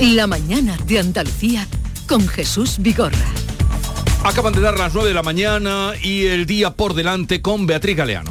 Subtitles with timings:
[0.00, 1.66] La mañana de Andalucía
[2.06, 3.16] con Jesús Vigorra.
[4.22, 7.96] Acaban de dar las 9 de la mañana y el día por delante con Beatriz
[7.96, 8.30] Galeano.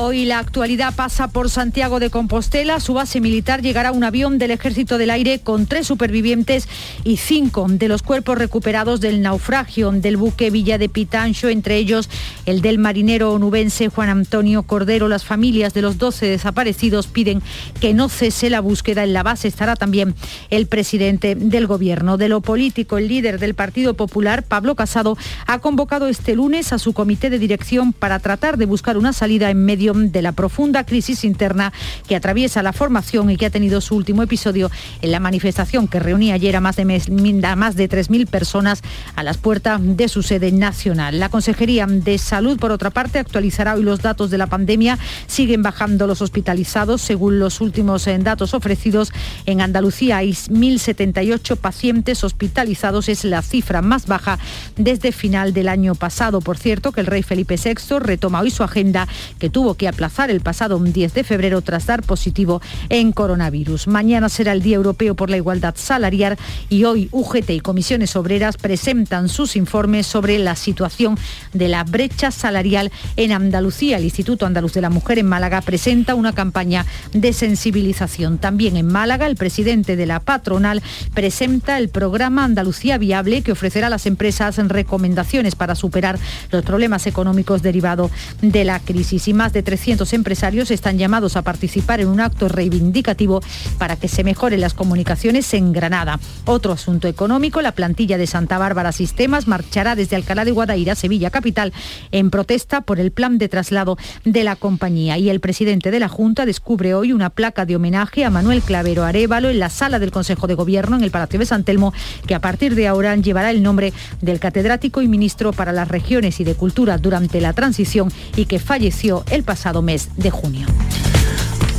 [0.00, 2.78] Hoy la actualidad pasa por Santiago de Compostela.
[2.78, 6.68] su base militar llegará un avión del Ejército del Aire con tres supervivientes
[7.02, 12.08] y cinco de los cuerpos recuperados del naufragio del buque Villa de Pitancho, entre ellos
[12.46, 15.08] el del marinero onubense Juan Antonio Cordero.
[15.08, 17.42] Las familias de los 12 desaparecidos piden
[17.80, 19.02] que no cese la búsqueda.
[19.02, 20.14] En la base estará también
[20.50, 22.18] el presidente del gobierno.
[22.18, 25.18] De lo político, el líder del Partido Popular, Pablo Casado,
[25.48, 29.50] ha convocado este lunes a su comité de dirección para tratar de buscar una salida
[29.50, 31.72] en medio de la profunda crisis interna
[32.06, 34.70] que atraviesa la formación y que ha tenido su último episodio
[35.02, 38.82] en la manifestación que reunía ayer a más de, más de 3.000 personas
[39.16, 41.18] a las puertas de su sede nacional.
[41.18, 44.98] La Consejería de Salud, por otra parte, actualizará hoy los datos de la pandemia.
[45.26, 47.02] Siguen bajando los hospitalizados.
[47.02, 49.12] Según los últimos eh, datos ofrecidos,
[49.46, 53.08] en Andalucía hay 1.078 pacientes hospitalizados.
[53.08, 54.38] Es la cifra más baja
[54.76, 56.40] desde final del año pasado.
[56.40, 59.08] Por cierto, que el rey Felipe VI retoma hoy su agenda
[59.38, 63.88] que tuvo que aplazar el pasado 10 de febrero tras dar positivo en coronavirus.
[63.88, 66.36] Mañana será el Día Europeo por la Igualdad Salarial
[66.68, 71.18] y hoy UGT y comisiones obreras presentan sus informes sobre la situación
[71.52, 73.98] de la brecha salarial en Andalucía.
[73.98, 78.38] El Instituto Andaluz de la Mujer en Málaga presenta una campaña de sensibilización.
[78.38, 80.82] También en Málaga, el presidente de la patronal
[81.14, 86.18] presenta el programa Andalucía Viable que ofrecerá a las empresas recomendaciones para superar
[86.50, 88.10] los problemas económicos derivados
[88.40, 89.28] de la crisis.
[89.28, 93.40] Y más 300 empresarios están llamados a participar en un acto reivindicativo
[93.78, 96.20] para que se mejoren las comunicaciones en Granada.
[96.44, 101.30] Otro asunto económico, la plantilla de Santa Bárbara Sistemas marchará desde Alcalá de Guadaira, Sevilla
[101.30, 101.72] Capital,
[102.12, 105.18] en protesta por el plan de traslado de la compañía.
[105.18, 109.04] Y el presidente de la Junta descubre hoy una placa de homenaje a Manuel Clavero
[109.04, 111.92] Arevalo en la sala del Consejo de Gobierno en el Palacio de San Telmo,
[112.26, 116.40] que a partir de ahora llevará el nombre del catedrático y ministro para las regiones
[116.40, 120.66] y de cultura durante la transición y que falleció el pasado mes de junio.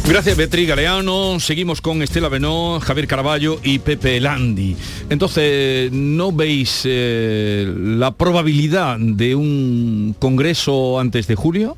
[0.07, 4.75] Gracias Beatriz Galeano, seguimos con Estela Benó, Javier Caraballo y Pepe Landi.
[5.11, 11.77] Entonces, ¿no veis eh, la probabilidad de un congreso antes de julio?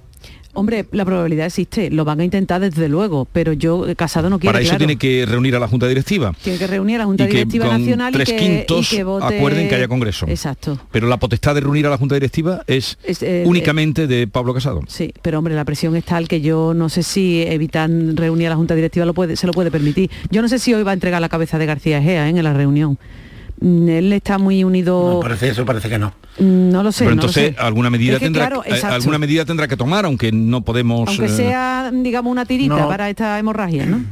[0.53, 4.39] Hombre, la probabilidad existe, lo van a intentar desde luego, pero yo, eh, Casado no
[4.39, 6.33] quiere, Para eso tiene que reunir a la Junta Directiva.
[6.41, 9.37] Tiene que reunir a la Junta Directiva Nacional tres y que, quintos y que vote...
[9.37, 10.25] acuerden que haya Congreso.
[10.27, 10.79] Exacto.
[10.91, 14.81] Pero la potestad de reunir a la Junta Directiva es, eh, únicamente de Pablo Casado.
[14.87, 18.49] Sí, pero hombre, la presión es tal que yo no sé si evitar reunir a
[18.51, 20.09] la Junta Directiva lo puede, se lo puede permitir.
[20.29, 22.53] Yo no sé si hoy va a entregar la cabeza de García Egea en la
[22.53, 22.97] reunión.
[23.61, 25.13] Mm, él está muy unido.
[25.13, 26.13] No, parece eso, parece que no.
[26.39, 27.03] Mm, no lo sé.
[27.03, 31.07] Pero entonces no alguna medida tendrá eh, alguna medida tendrá que tomar, aunque no podemos.
[31.07, 34.03] Aunque eh, sea, digamos, una tirita para esta hemorragia, ¿no?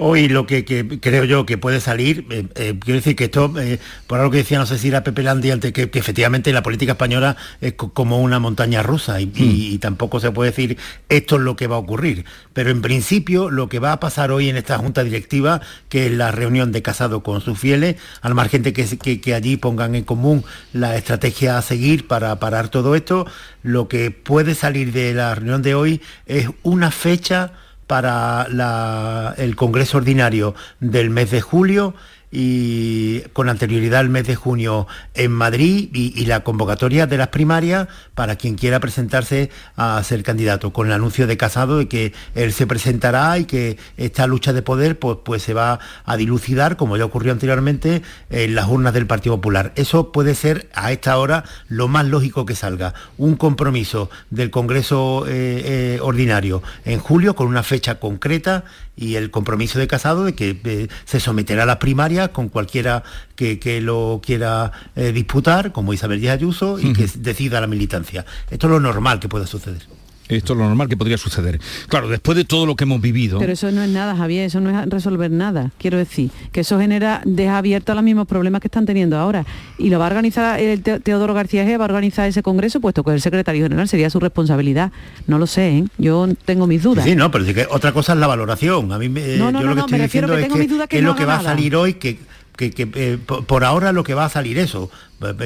[0.00, 0.64] Hoy lo que,
[1.00, 4.38] creo yo que puede salir, eh, eh, quiero decir que esto, eh, por algo que
[4.38, 8.20] decía, no sé si era Pepe Landi antes, que, efectivamente la política española es como
[8.20, 9.32] una montaña rusa hmm.
[9.34, 10.78] y, tampoco se puede decir
[11.08, 12.24] esto es lo que va a ocurrir.
[12.52, 16.12] Pero en principio lo que va a pasar hoy en esta junta directiva, que es
[16.12, 20.04] la reunión de Casado con sus fieles, al margen de que, que allí pongan en
[20.04, 23.26] común la estrategia a seguir para parar todo esto,
[23.64, 27.52] lo que puede salir de la reunión de hoy es una fecha
[27.88, 31.94] para el Congreso Ordinario del mes de julio
[32.30, 37.88] y con anterioridad al mes de junio en Madrid y, la convocatoria de las primarias
[38.14, 42.52] para quien quiera presentarse a ser candidato, con el anuncio de Casado de que él
[42.52, 46.96] se presentará y que esta lucha de poder pues, pues se va a dilucidar, como
[46.98, 49.72] ya ocurrió anteriormente, en las urnas del Partido Popular.
[49.76, 52.92] Eso puede ser a esta hora lo más lógico que salga.
[53.16, 58.64] Un compromiso del Congreso eh, eh, Ordinario en julio con una fecha concreta
[58.98, 63.04] y el compromiso de Casado de que eh, se someterá a las primarias con cualquiera
[63.36, 68.26] que, lo quiera eh, disputar, como Isabel Díaz Ayuso, y que decida la militancia.
[68.50, 69.97] Esto es lo normal que pueda suceder.
[70.28, 71.60] Esto es lo normal que podría suceder.
[71.88, 73.38] Claro, después de todo lo que hemos vivido.
[73.38, 75.70] Pero eso no es nada, Javier, eso no es resolver nada.
[75.78, 79.46] Quiero decir, que eso genera, deja abiertos los mismos problemas que están teniendo ahora.
[79.78, 83.02] Y lo va a organizar el Teodoro García G, va a organizar ese congreso, puesto
[83.04, 84.92] que el secretario general sería su responsabilidad.
[85.26, 85.84] No lo sé, ¿eh?
[85.98, 87.04] yo tengo mis dudas.
[87.04, 88.92] Sí, no, pero sí que otra cosa es la valoración.
[88.92, 90.48] A mí me, no, no, yo lo que estoy diciendo es
[90.88, 92.18] que, es lo que va a salir hoy, que
[92.58, 94.90] que, eh, por ahora lo que va a salir eso,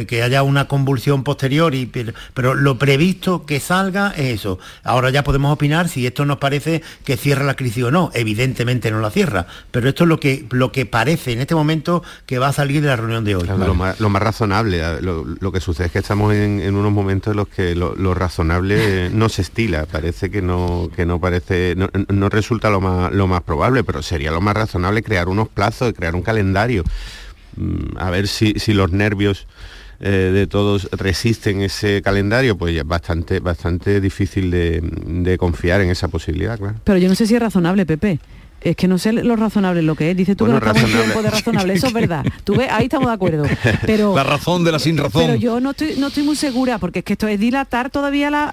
[0.07, 4.59] que haya una convulsión posterior, y, pero, lo previsto que salga es eso.
[4.85, 8.11] Ahora ya podemos opinar si esto nos parece que cierra la crisis o no.
[8.15, 12.03] Evidentemente no la cierra, pero esto es lo que, lo que parece en este momento
[12.27, 13.47] que va a salir de la reunión de hoy.
[13.47, 17.75] lo, más, razonable, lo, que sucede es que estamos en, unos momentos en los que
[17.75, 23.13] lo, razonable no se estila, parece que no, que no parece, no, resulta lo más,
[23.13, 26.85] lo más probable, pero sería lo más razonable crear unos plazos, crear un calendario.
[27.57, 29.47] Mm, a ver si, los nervios
[30.01, 35.91] eh, de todos resisten ese calendario, pues es bastante, bastante difícil de, de confiar en
[35.91, 36.77] esa posibilidad, claro.
[36.85, 38.19] Pero yo no sé si es razonable, Pepe
[38.65, 40.17] es que no sé lo razonable lo que es.
[40.17, 41.75] Dice tú que no estamos en tiempo de razonable.
[41.75, 42.25] Eso es verdad.
[42.45, 43.45] Tú ves, ahí estamos de acuerdo.
[43.87, 45.23] Pero, la razón de la sin razón.
[45.23, 48.31] Pero yo no estoy, no estoy muy segura, porque es que esto es dilatar todavía
[48.31, 48.51] la,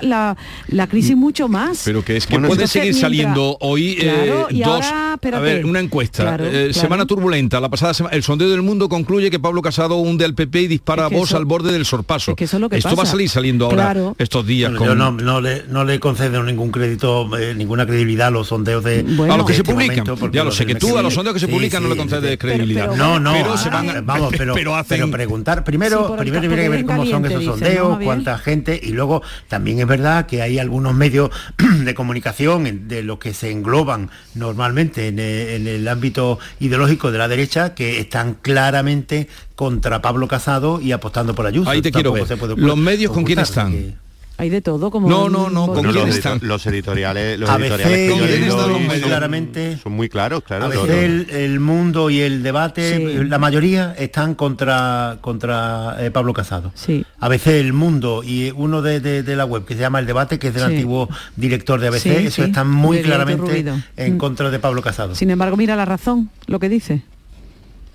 [0.68, 1.82] la, crisis mucho más.
[1.86, 4.86] Pero que es que puede seguir saliendo hoy eh, dos.
[4.86, 6.38] a ver, una encuesta.
[6.40, 7.60] Eh, semana turbulenta.
[7.60, 8.16] La pasada semana.
[8.16, 11.34] El sondeo del mundo concluye que Pablo Casado hunde al PP y dispara a vos
[11.34, 12.36] al borde del sorpaso.
[12.38, 14.72] Esto va a salir saliendo ahora estos días.
[14.74, 19.06] Yo no, le, no le concedo ningún crédito, eh, ninguna credibilidad a los sondeos de.
[19.30, 21.40] a los que se este publican ya lo sé, que tú a los sondeos que
[21.40, 22.96] se publican no le concedes credibilidad.
[22.96, 27.06] no, no, pero se van, vamos, pero, pero, preguntar, primero, primero tiene que ver cómo
[27.06, 31.30] son esos sondeos, cuánta gente, y luego también es verdad que hay algunos medios
[31.84, 37.74] de comunicación de los que se engloban normalmente en el, ámbito ideológico de la derecha
[37.74, 41.69] que están claramente contra Pablo Casado y apostando por Ayuso.
[41.69, 42.28] Ahí te quiero ver.
[42.57, 43.98] Los medios con quién están.
[44.39, 45.09] Hay de todo, como...
[45.09, 46.39] No, no, no, ¿con los, están?
[46.41, 49.77] los editoriales, los editoriales son muy claramente...
[49.83, 50.63] Son muy claros, claro.
[50.63, 56.71] A veces el, mundo y el debate, la mayoría están contra, contra eh, Pablo Casado.
[56.74, 57.06] Sí.
[57.19, 60.47] A veces el mundo y uno de, la web que se llama El Debate, que
[60.47, 63.65] es del antiguo director de ABC, eso están muy claramente
[63.97, 64.18] en mm.
[64.18, 65.15] contra de Pablo Casado.
[65.15, 67.03] Sin embargo, mira la razón, lo que dice.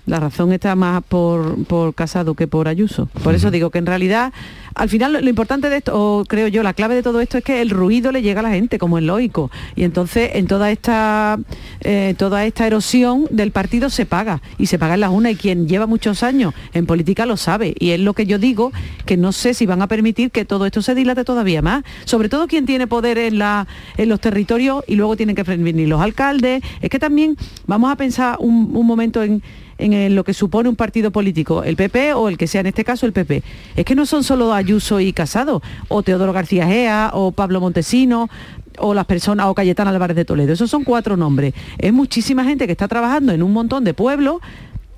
[0.05, 3.09] La razón está más por, por Casado que por Ayuso.
[3.23, 4.33] Por eso digo que en realidad,
[4.75, 7.43] al final lo, importante de esto, o creo yo, la clave de todo esto es
[7.43, 9.49] que el ruido le llega a la gente, como es lógico.
[9.75, 11.39] Y entonces en toda esta,
[11.81, 14.43] eh, toda esta erosión del partido se paga.
[14.59, 15.31] Y se paga en las una.
[15.31, 17.73] Y quien lleva muchos años en política lo sabe.
[17.79, 18.71] Y es lo que yo digo,
[19.07, 21.83] que no sé si van a permitir que todo esto se dilate todavía más.
[22.05, 23.65] Sobre todo quien tiene poder en, la,
[23.97, 26.61] en los territorios y luego tienen que venir los alcaldes.
[26.81, 29.41] Es que también vamos a pensar un momento en
[29.77, 32.83] en lo que supone un partido político, el PP o el que sea en este
[32.83, 33.43] caso el PP.
[33.75, 38.29] Es que no son solo Ayuso y Casado, o Teodoro García Gea, o Pablo Montesino,
[38.77, 40.53] o las personas, o Cayetana Álvarez de Toledo.
[40.53, 41.53] Esos son cuatro nombres.
[41.77, 44.41] Es muchísima gente que está trabajando en un montón de pueblos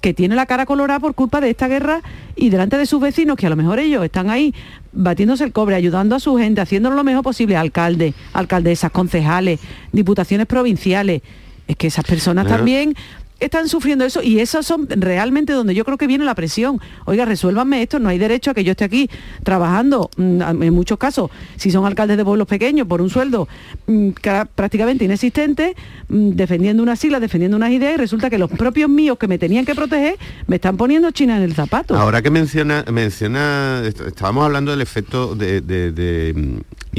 [0.02, 2.02] que tiene la cara colorada por culpa de esta guerra
[2.36, 4.54] y delante de sus vecinos, que a lo mejor ellos están ahí
[4.92, 9.60] batiéndose el cobre, ayudando a su gente, haciéndolo lo mejor posible, alcalde, alcaldesas, concejales,
[9.92, 11.24] diputaciones provinciales.
[11.68, 12.96] Es que esas personas también
[13.40, 16.80] están sufriendo eso y esos son realmente donde yo creo que viene la presión.
[17.06, 19.10] Oiga, resuélvanme esto, no hay derecho a que yo esté aquí
[19.44, 23.48] trabajando, mm, en muchos casos, si son alcaldes de pueblos pequeños, por un sueldo
[23.88, 24.10] mm,
[24.56, 25.76] prácticamente inexistente,
[26.10, 29.38] mm, defendiendo una sigla, defendiendo unas ideas y resulta que los propios míos que me
[29.38, 30.18] tenían que proteger
[30.48, 31.96] me están poniendo China en el zapato.
[31.96, 36.34] Ahora que menciona, menciona estábamos hablando del efecto de, de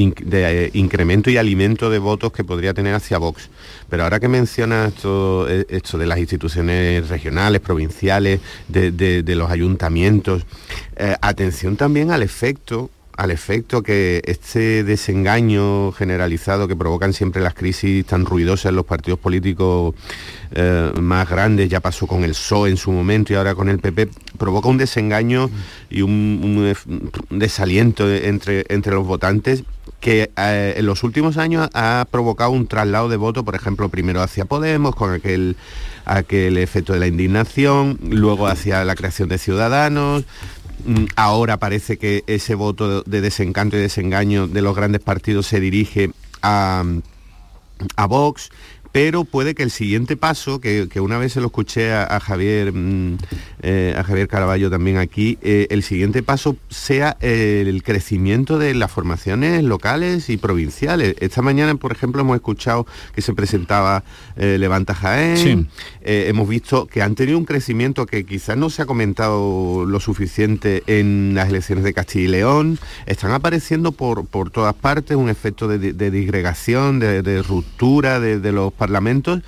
[0.00, 3.50] eh, incremento y alimento de votos que podría tener hacia Vox.
[3.88, 10.44] Pero ahora que menciona esto, eh, esto de las instituciones regionales, provinciales, de, los ayuntamientos,
[10.96, 17.53] eh, atención también al efecto al efecto que este desengaño generalizado que provocan siempre las
[17.53, 19.97] crisis tan ruidosas en los partidos políticos
[20.53, 23.81] eh, más grandes, ya pasó con el PSOE en su momento y ahora con el
[23.81, 25.50] PP, provoca un desengaño
[25.91, 26.73] y un,
[27.31, 29.65] desaliento entre, entre los votantes
[30.00, 34.23] que eh, en los últimos años ha provocado un traslado de voto, por ejemplo, primero
[34.23, 35.56] hacia Podemos, con aquel,
[36.05, 40.25] aquel efecto de la indignación, luego hacia la creación de Ciudadanos,
[41.17, 46.11] ahora parece que ese voto de desencanto y desengaño de los grandes partidos se dirige
[46.43, 46.85] a,
[47.97, 48.51] a Vox
[48.92, 53.18] pero puede que el siguiente paso, que, una vez se lo escuché a, Javier mm,
[53.62, 58.90] eh, a Javier Caraballo también aquí, eh, el siguiente paso sea el crecimiento de las
[58.90, 61.16] formaciones locales y provinciales.
[61.20, 64.04] Esta mañana, por ejemplo, hemos escuchado que se presentaba
[64.36, 65.68] eh, Levanta Jaén,
[66.02, 70.82] hemos visto que han tenido un crecimiento que quizás no se ha comentado lo suficiente
[70.86, 75.68] en las elecciones de Castilla y León, están apareciendo por, por todas partes un efecto
[75.68, 79.43] de, disgregación, de, ruptura de, de los parlamentos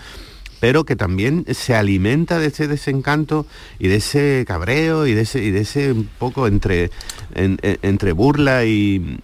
[0.60, 3.46] pero que también se alimenta de ese desencanto
[3.78, 6.90] y de ese cabreo y de ese, y de ese un poco entre,
[7.34, 9.18] entre burla y,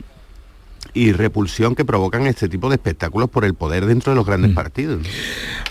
[0.96, 4.52] y repulsión que provocan este tipo de espectáculos por el poder dentro de los grandes
[4.52, 4.54] mm.
[4.54, 5.06] partidos.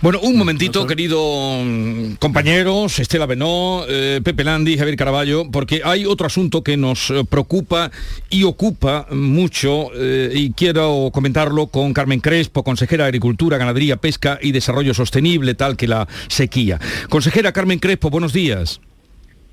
[0.01, 6.05] Bueno, un momentito, querido mm, compañeros, Estela Benó, eh, Pepe Landi, Javier Caraballo, porque hay
[6.05, 7.91] otro asunto que nos eh, preocupa
[8.29, 14.38] y ocupa mucho eh, y quiero comentarlo con Carmen Crespo, consejera de Agricultura, Ganadería, Pesca
[14.41, 16.79] y Desarrollo Sostenible, tal que la sequía.
[17.10, 18.79] Consejera Carmen Crespo, buenos días.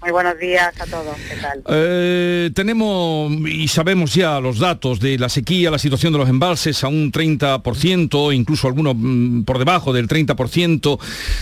[0.03, 1.17] Muy buenos días a todos.
[1.29, 1.63] ¿Qué tal?
[1.69, 6.83] Eh, tenemos y sabemos ya los datos de la sequía, la situación de los embalses
[6.83, 10.99] a un 30%, incluso algunos mm, por debajo del 30%.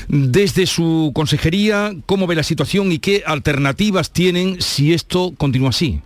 [0.09, 6.03] Desde su consejería, ¿cómo ve la situación y qué alternativas tienen si esto continúa así?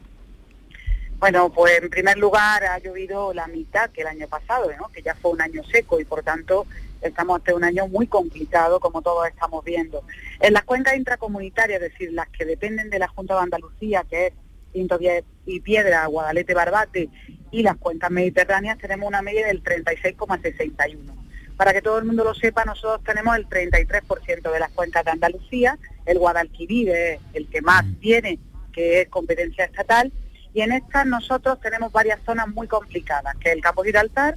[1.18, 4.88] Bueno, pues en primer lugar ha llovido la mitad que el año pasado, ¿no?
[4.94, 6.66] que ya fue un año seco y por tanto
[7.04, 10.02] estamos ante un año muy complicado, como todos estamos viendo.
[10.40, 14.28] En las cuencas intracomunitarias, es decir, las que dependen de la Junta de Andalucía, que
[14.28, 14.32] es
[14.73, 14.99] Pinto
[15.46, 17.08] y Piedra, Guadalete, Barbate,
[17.50, 21.14] y las cuencas mediterráneas, tenemos una media del 36,61.
[21.56, 25.12] Para que todo el mundo lo sepa, nosotros tenemos el 33% de las cuencas de
[25.12, 27.94] Andalucía, el Guadalquivir es el que más mm.
[28.00, 28.38] tiene,
[28.73, 30.12] que es competencia estatal,
[30.52, 34.37] y en estas nosotros tenemos varias zonas muy complicadas, que es el Campo Giraltar,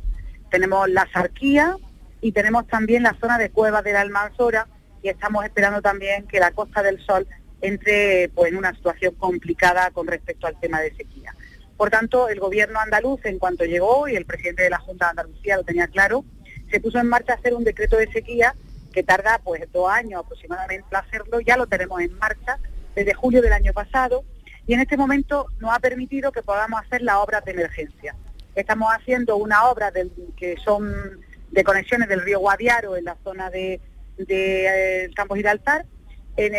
[0.52, 1.76] tenemos la Sarquía,
[2.22, 4.68] y tenemos también la zona de cuevas de la Almanzora
[5.02, 7.28] y estamos esperando también que la Costa del Sol
[7.62, 11.36] entre pues, en una situación complicada con respecto al tema de sequía.
[11.76, 15.10] Por tanto, el gobierno andaluz, en cuanto llegó, y el presidente de la Junta de
[15.12, 16.26] Andalucía lo tenía claro,
[16.72, 18.56] se puso en marcha a hacer un decreto de sequía
[18.92, 22.58] que tarda pues dos años aproximadamente hacerlo, ya lo tenemos en marcha
[22.96, 24.24] desde julio del año pasado
[24.66, 28.16] y en este momento nos ha permitido que podamos hacer la obra de emergencia.
[28.56, 29.92] Estamos haciendo una obra
[30.36, 31.22] que son
[31.52, 33.80] de conexiones del río Guadiaro en la zona de,
[34.18, 35.86] de eh, Campo Giraltar.
[36.36, 36.54] En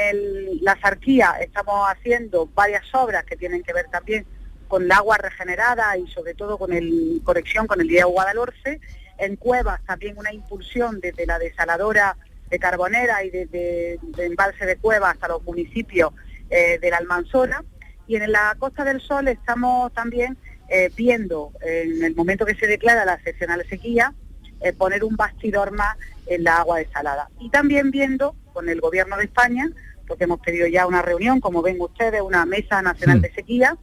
[0.62, 4.26] la Sarquía estamos haciendo varias obras que tienen que ver también
[4.66, 8.80] con el agua regenerada y sobre todo con el conexión con el río Guadalhorce.
[9.18, 12.16] En Cuevas también una impulsión desde la desaladora
[12.50, 16.12] de Carbonera y desde de embalse de Cuevas hasta los municipios
[16.50, 17.64] eh, de la Almanzora.
[18.06, 20.36] Y en la Costa del Sol estamos también
[20.68, 24.12] eh, viendo, en el momento que se declara la excepcional sequía,
[24.60, 25.96] eh, poner un bastidor más
[26.26, 27.30] en la agua desalada.
[27.38, 29.68] Y también viendo con el Gobierno de España,
[30.06, 33.76] porque hemos pedido ya una reunión, como ven ustedes, una mesa nacional de sequía,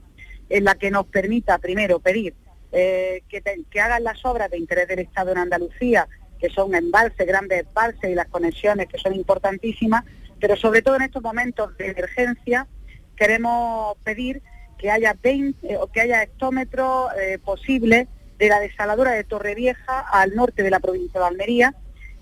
[0.50, 2.34] en la que nos permita primero pedir
[2.72, 6.08] eh, que, que hagan las obras de interés del Estado en Andalucía,
[6.40, 10.04] que son embalses, grandes embalses y las conexiones que son importantísimas,
[10.40, 12.68] pero sobre todo en estos momentos de emergencia
[13.16, 14.42] queremos pedir
[14.78, 17.12] que haya 20 eh, o que haya hectómetros
[17.46, 21.76] posibles de la desaladora de Torrevieja al norte de la provincia de Almería.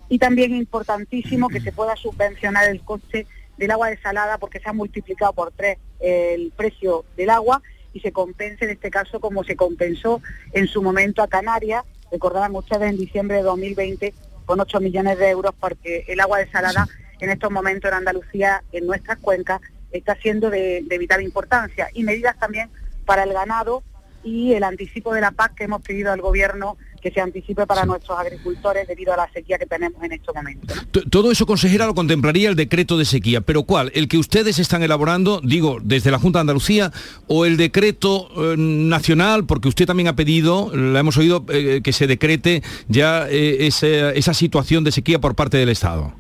[0.10, 3.26] Y también importantísimo que se pueda subvencionar el coste
[3.58, 7.62] del agua desalada porque se ha multiplicado por tres el precio del agua
[7.94, 12.56] y se compense en este caso como se compensó en su momento a Canarias, recordarán
[12.56, 14.14] ustedes en diciembre de 2020
[14.46, 16.88] con 8 millones de euros porque el agua desalada
[17.20, 21.88] en estos momentos en Andalucía, en nuestras cuencas, está siendo de vital importancia.
[21.94, 22.70] Y medidas también
[23.06, 23.84] para el ganado
[24.24, 27.86] y el anticipo de la PAC que hemos pedido al Gobierno que se anticipe para
[27.86, 30.88] nuestros agricultores debido a la sequía que tenemos en estos momentos.
[31.12, 33.92] Todo eso, consejera, lo contemplaría el decreto de sequía, pero ¿cuál?
[33.94, 36.94] ¿El que ustedes están elaborando, digo, desde la Junta de Andalucía,
[37.28, 41.92] o el decreto eh, nacional, porque usted también ha pedido, la hemos oído, eh, que
[41.92, 46.14] se decrete ya eh, esa situación de sequía por parte del Estado?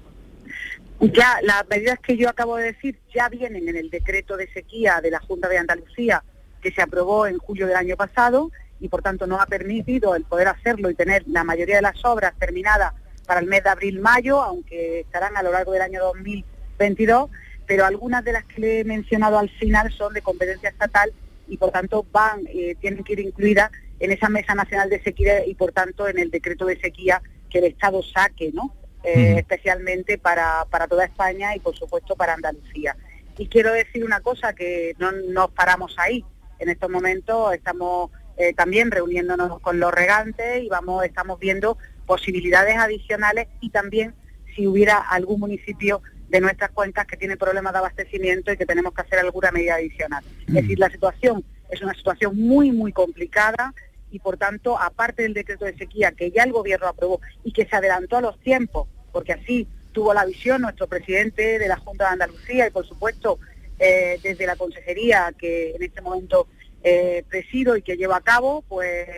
[1.00, 5.00] Ya, las medidas que yo acabo de decir ya vienen en el decreto de sequía
[5.02, 6.24] de la Junta de Andalucía
[6.64, 10.24] que se aprobó en julio del año pasado y por tanto nos ha permitido el
[10.24, 12.94] poder hacerlo y tener la mayoría de las obras terminadas
[13.28, 17.30] para el mes de abril-mayo, aunque estarán a lo largo del año 2022,
[17.66, 21.14] pero algunas de las que le he mencionado al final son de competencia estatal
[21.48, 25.46] y por tanto van, eh, tienen que ir incluidas en esa Mesa Nacional de Sequía
[25.46, 28.76] y por tanto en el decreto de sequía que el Estado saque, ¿no?
[29.04, 32.96] Eh, especialmente para, para toda España y por supuesto para Andalucía.
[33.38, 36.24] Y quiero decir una cosa, que no nos paramos ahí
[36.64, 42.78] en estos momentos estamos eh, también reuniéndonos con los regantes y vamos, estamos viendo posibilidades
[42.78, 44.16] adicionales y también
[44.56, 48.94] si hubiera algún municipio de nuestras cuencas que tiene problemas de abastecimiento y que tenemos
[48.94, 50.24] que hacer alguna medida adicional.
[50.48, 53.74] Es decir, la situación es una situación muy, muy complicada
[54.10, 57.66] y por tanto, aparte del decreto de sequía que ya el gobierno aprobó y que
[57.66, 62.06] se adelantó a los tiempos, porque así tuvo la visión nuestro presidente de la Junta
[62.06, 63.40] de Andalucía y por supuesto
[63.86, 66.48] eh, desde la consejería que en este momento
[66.84, 69.10] eh, presido y que lleva a cabo, pues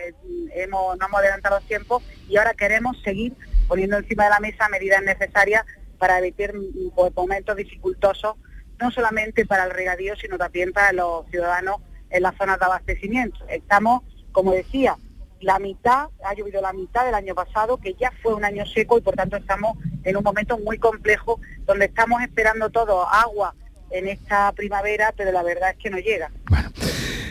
[0.56, 3.32] hemos, no hemos adelantado los tiempos y ahora queremos seguir
[3.68, 5.64] poniendo encima de la mesa medidas necesarias
[5.98, 6.52] para evitar
[6.96, 8.34] pues, momentos dificultosos,
[8.80, 11.76] no solamente para el regadío, sino también para los ciudadanos
[12.10, 13.38] en las zonas de abastecimiento.
[13.48, 14.96] Estamos, como decía,
[15.40, 18.98] la mitad, ha llovido la mitad del año pasado, que ya fue un año seco
[18.98, 23.54] y por tanto estamos en un momento muy complejo donde estamos esperando todo agua
[23.90, 26.30] en esta primavera, pero la verdad es que no llega.
[26.48, 26.70] Bueno.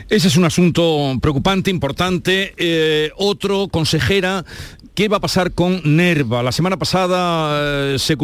[0.07, 2.53] Ese es un asunto preocupante, importante.
[2.57, 4.45] Eh, otro, consejera,
[4.95, 6.41] ¿Qué va a pasar con Nerva?
[6.41, 8.15] La semana pasada eh, se,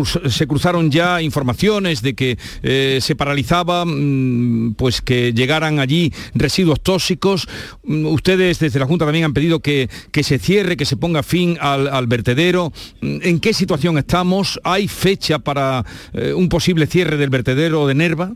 [0.47, 7.49] cruzaron ya informaciones de que eh, se paralizaba mm, pues que llegaran allí residuos tóxicos.
[7.83, 9.89] Mm, ustedes desde la Junta también han pedido que,
[10.23, 12.71] se cierre, que se ponga fin al, vertedero.
[13.01, 14.57] Mm, ¿En qué situación estamos?
[14.63, 18.31] ¿Hay fecha para eh, un posible cierre del vertedero de Nerva?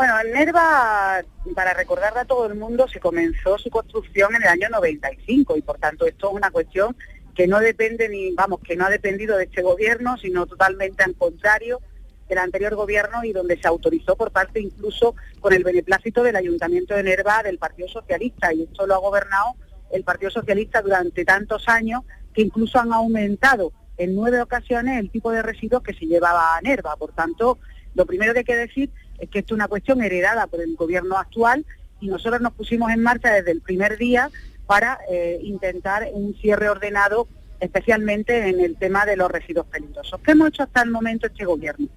[0.00, 1.22] Bueno, el Nerva,
[1.54, 5.60] para recordarle a todo el mundo, se comenzó su construcción en el año 95 y
[5.60, 6.96] por tanto esto es una cuestión
[7.34, 11.16] que no depende ni, vamos, que no ha dependido de este gobierno, sino totalmente al
[11.16, 11.82] contrario
[12.30, 16.94] del anterior gobierno y donde se autorizó por parte incluso con el beneplácito del Ayuntamiento
[16.94, 19.52] de Nerva del Partido Socialista y esto lo ha gobernado
[19.92, 25.30] el Partido Socialista durante tantos años que incluso han aumentado en nueve ocasiones el tipo
[25.30, 26.96] de residuos que se llevaba a Nerva.
[26.96, 27.58] Por tanto,
[27.94, 28.90] lo primero que hay que decir
[29.20, 31.64] es que esto es una cuestión heredada por el gobierno actual
[32.00, 34.30] y nosotros nos pusimos en marcha desde el primer día
[34.66, 37.28] para eh, intentar un cierre ordenado,
[37.60, 40.20] especialmente en el tema de los residuos peligrosos.
[40.24, 41.88] ¿Qué hemos hecho hasta el momento este gobierno?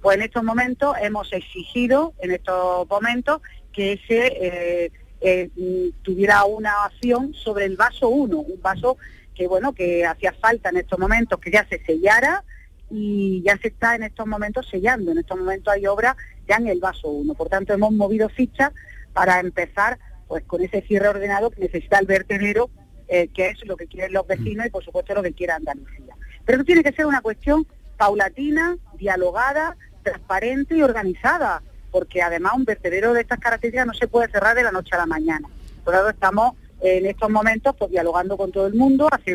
[0.00, 3.40] Pues en estos momentos hemos exigido, en estos momentos,
[3.72, 5.50] que se eh, eh,
[6.02, 8.96] tuviera una acción sobre el vaso 1, un vaso
[9.34, 12.44] que bueno, que hacía falta en estos momentos, que ya se sellara
[12.90, 15.12] y ya se está en estos momentos sellando.
[15.12, 16.16] En estos momentos hay obra
[16.52, 17.34] ya en el vaso 1.
[17.34, 18.72] Por tanto, hemos movido fichas
[19.12, 22.70] para empezar pues con ese cierre ordenado que necesita el vertedero,
[23.08, 26.14] eh, que es lo que quieren los vecinos y por supuesto lo que quiere Andalucía.
[26.44, 27.66] Pero eso tiene que ser una cuestión
[27.96, 34.30] paulatina, dialogada, transparente y organizada, porque además un vertedero de estas características no se puede
[34.30, 35.48] cerrar de la noche a la mañana.
[35.84, 39.34] Por eso estamos en estos momentos pues dialogando con todo el mundo, hace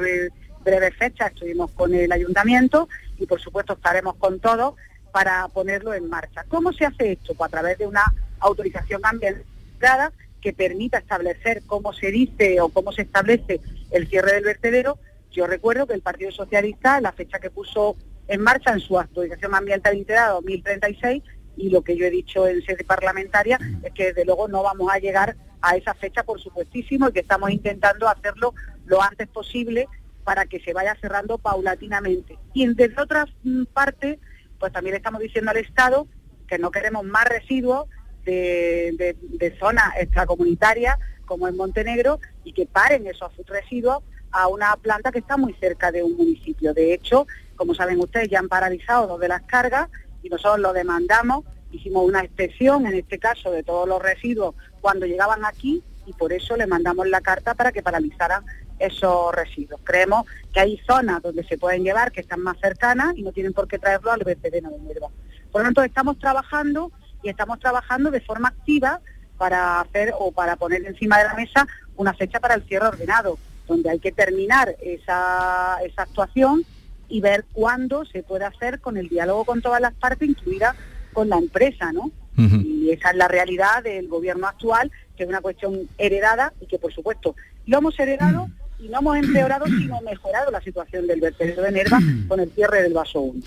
[0.64, 4.76] breves fechas estuvimos con el ayuntamiento y por supuesto estaremos con todos
[5.18, 6.46] para ponerlo en marcha.
[6.48, 7.34] ¿Cómo se hace esto?
[7.34, 8.04] Pues a través de una
[8.40, 13.60] autorización ambiental que permita establecer cómo se dice o cómo se establece
[13.90, 15.00] el cierre del vertedero.
[15.32, 17.96] Yo recuerdo que el Partido Socialista, la fecha que puso
[18.28, 21.24] en marcha en su autorización ambiental integrada 2036,
[21.56, 24.92] y lo que yo he dicho en sede parlamentaria es que desde luego no vamos
[24.94, 28.54] a llegar a esa fecha, por supuestísimo, y que estamos intentando hacerlo
[28.86, 29.88] lo antes posible
[30.24, 32.38] para que se vaya cerrando paulatinamente.
[32.54, 34.20] Y desde otra mm, parte,
[34.60, 36.08] pues también estamos diciendo al Estado
[36.48, 37.88] que no queremos más residuos
[38.26, 45.20] de, zonas extracomunitarias como en Montenegro y que paren esos residuos a una planta que
[45.20, 46.74] está muy cerca de un municipio.
[46.74, 49.90] De hecho, como saben ustedes, ya han paralizado dos de las cargas
[50.24, 55.06] y nosotros lo demandamos, hicimos una inspección, en este caso, de todos los residuos cuando
[55.06, 58.46] llegaban aquí y por eso le mandamos la carta para que paralizaran
[58.80, 59.82] esos residuos.
[59.84, 63.54] Creemos que hay zonas donde se pueden llevar que están más cercanas y no tienen
[63.54, 65.10] por qué traerlo al vertedero de Nerva.
[65.52, 66.92] Por lo tanto, estamos trabajando
[67.24, 69.02] y estamos trabajando de forma activa
[69.38, 73.38] para hacer o para poner encima de la mesa una fecha para el cierre ordenado,
[73.68, 76.64] donde hay que terminar esa, esa actuación
[77.10, 80.76] y ver cuándo se puede hacer con el diálogo con todas las partes, incluida
[81.14, 82.12] con la empresa, ¿no?
[82.40, 86.78] Y esa es la realidad del gobierno actual, que es una cuestión heredada y que,
[86.78, 87.36] por supuesto,
[87.66, 88.48] lo hemos heredado
[88.80, 92.84] y no hemos empeorado, sino mejorado la situación del vertedero de Nerva con el cierre
[92.84, 93.42] del vaso 1.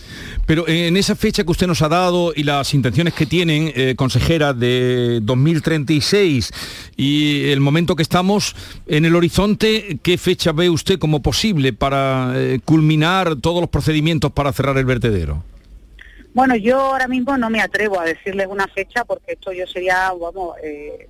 [0.47, 3.95] Pero en esa fecha que usted nos ha dado y las intenciones que tienen, eh,
[3.97, 6.51] consejera, de 2036
[6.97, 12.33] y el momento que estamos en el horizonte, ¿qué fecha ve usted como posible para
[12.35, 15.45] eh, culminar todos los procedimientos para cerrar el vertedero?
[16.33, 20.13] Bueno, yo ahora mismo no me atrevo a decirles una fecha porque esto yo sería,
[20.13, 21.09] vamos, eh,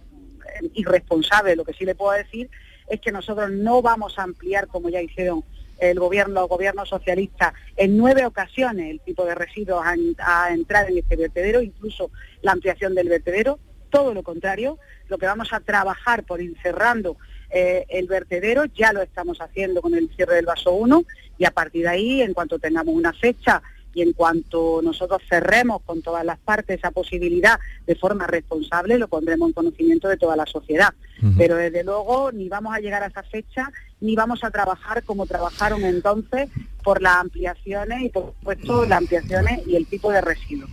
[0.75, 1.57] irresponsable.
[1.57, 2.49] Lo que sí le puedo decir
[2.91, 5.45] es que nosotros no vamos a ampliar, como ya hicieron
[5.79, 9.83] el gobierno, gobierno socialista, en nueve ocasiones el tipo de residuos
[10.19, 12.11] a, entrar en este vertedero, incluso
[12.43, 17.17] la ampliación del vertedero, todo lo contrario, lo que vamos a trabajar por ir cerrando
[17.51, 21.05] eh, el vertedero, ya lo estamos haciendo con el cierre del vaso 1
[21.39, 23.63] y a partir de ahí, en cuanto tengamos una fecha
[23.95, 29.09] y en cuanto nosotros cerremos con todas las partes esa posibilidad de forma responsable, lo
[29.09, 30.95] pondremos en conocimiento de toda la sociedad.
[31.37, 35.27] Pero desde luego ni vamos a llegar a esa fecha, ni vamos a trabajar como
[35.27, 36.49] trabajaron entonces
[36.83, 40.71] por las ampliaciones y por supuesto las ampliaciones y el tipo de residuos.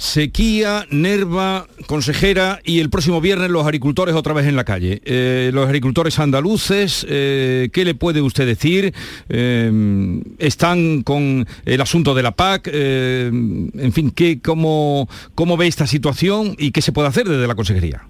[0.00, 5.02] Sequía, Nerva, consejera, y el próximo viernes los agricultores otra vez en la calle.
[5.04, 8.94] Eh, los agricultores andaluces, eh, ¿qué le puede usted decir?
[9.28, 12.68] Eh, ¿Están con el asunto de la PAC?
[12.72, 17.54] en fin, ¿qué, cómo, ¿cómo ve esta situación y qué se puede hacer desde la
[17.54, 18.08] consejería?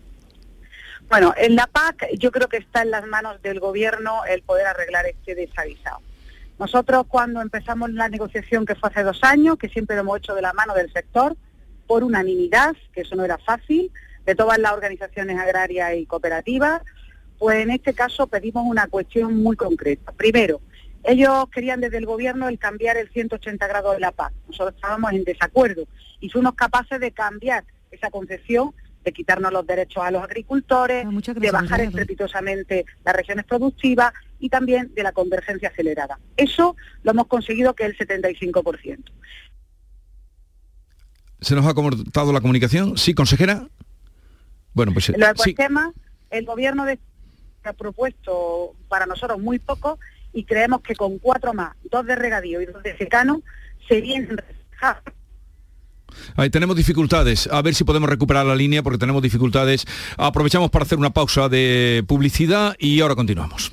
[1.09, 4.69] Bueno, en la PAC yo creo que está en las manos del gobierno el poder
[4.69, 5.99] arreglar este desaguisado.
[6.57, 10.37] Nosotros cuando empezamos la negociación que fue hace dos años, que siempre lo hemos hecho
[10.37, 11.37] de la mano del sector,
[11.91, 13.91] por unanimidad, que eso no era fácil,
[14.25, 16.83] de todas las organizaciones agrarias y cooperativas,
[17.37, 20.13] pues en este caso pedimos una cuestión muy concreta.
[20.13, 20.61] Primero,
[21.03, 24.33] ellos querían desde el gobierno el cambiar el 180 grados de la PAC.
[24.47, 25.89] Nosotros estábamos en desacuerdo
[26.21, 28.73] y fuimos capaces de cambiar esa concepción
[29.05, 34.49] de quitarnos los derechos a los agricultores, Ah, de bajar estrepitosamente las regiones productivas y
[34.49, 36.21] también de la convergencia acelerada.
[36.37, 39.11] Eso lo hemos conseguido que es el 75%.
[41.41, 42.97] ¿Se nos ha cortado la comunicación?
[42.99, 43.67] ¿Sí, consejera?
[44.75, 45.23] Bueno, pues los sí.
[45.23, 45.93] ecosistemas,
[46.31, 46.99] el gobierno de
[47.65, 49.99] ha propuesto para nosotros muy poco
[50.33, 53.43] y creemos que con cuatro más, dos de regadío y dos de secano,
[53.89, 55.03] se vienen reflejados
[56.37, 57.49] Ahí tenemos dificultades.
[57.53, 59.87] A ver si podemos recuperar la línea porque tenemos dificultades.
[60.17, 63.73] Aprovechamos para hacer una pausa de publicidad y ahora continuamos.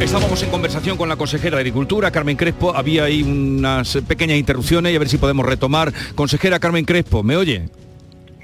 [0.00, 2.74] Estábamos en conversación con la consejera de Agricultura, Carmen Crespo.
[2.74, 5.92] Había ahí unas pequeñas interrupciones y a ver si podemos retomar.
[6.14, 7.68] Consejera Carmen Crespo, ¿me oye?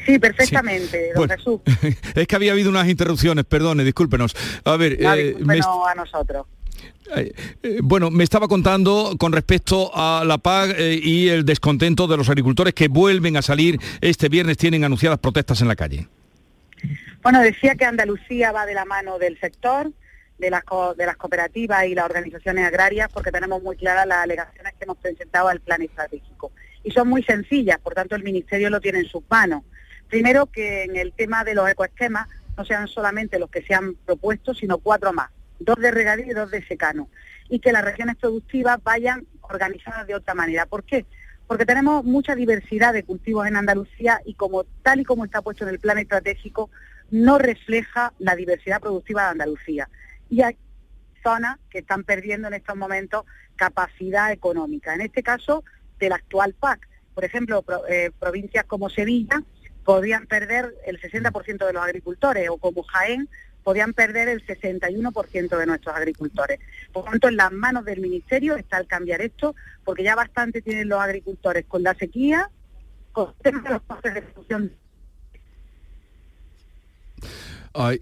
[0.04, 1.60] Sí, perfectamente, don Bueno, Jesús.
[2.14, 4.36] es que había habido unas interrupciones, perdone, discúlpenos.
[4.64, 6.46] A ver, No, eh, me a nosotros.
[7.14, 12.06] Eh, eh, bueno, me estaba contando con respecto a la PAC eh, y el descontento
[12.06, 16.08] de los agricultores que vuelven a salir este viernes, tienen anunciadas protestas en la calle.
[17.22, 19.90] Bueno, decía que Andalucía va de la mano del sector,
[20.38, 24.18] de las, co- de las cooperativas y las organizaciones agrarias, porque tenemos muy claras las
[24.18, 26.52] alegaciones que hemos presentado al plan estratégico.
[26.84, 29.62] Y son muy sencillas, por tanto el Ministerio lo tiene en sus manos.
[30.08, 33.94] Primero, que en el tema de los ecoesquemas no sean solamente los que se han
[33.94, 37.08] propuesto, sino cuatro más, dos de regadío y dos de secano.
[37.48, 40.66] Y que las regiones productivas vayan organizadas de otra manera.
[40.66, 41.06] ¿Por qué?
[41.46, 45.64] Porque tenemos mucha diversidad de cultivos en Andalucía y como tal y como está puesto
[45.64, 46.70] en el plan estratégico,
[47.10, 49.88] no refleja la diversidad productiva de Andalucía.
[50.28, 50.56] Y hay
[51.22, 53.24] zonas que están perdiendo en estos momentos
[53.56, 54.94] capacidad económica.
[54.94, 55.64] En este caso,
[55.98, 56.88] del actual PAC.
[57.14, 59.42] Por ejemplo, eh, provincias como Sevilla
[59.84, 63.28] podrían perder el 60% de los agricultores o como Jaén
[63.62, 66.60] podrían perder el 61% de nuestros agricultores.
[66.92, 70.62] Por lo tanto, en las manos del Ministerio está el cambiar esto, porque ya bastante
[70.62, 72.48] tienen los agricultores con la sequía,
[73.12, 74.72] con los costes de producción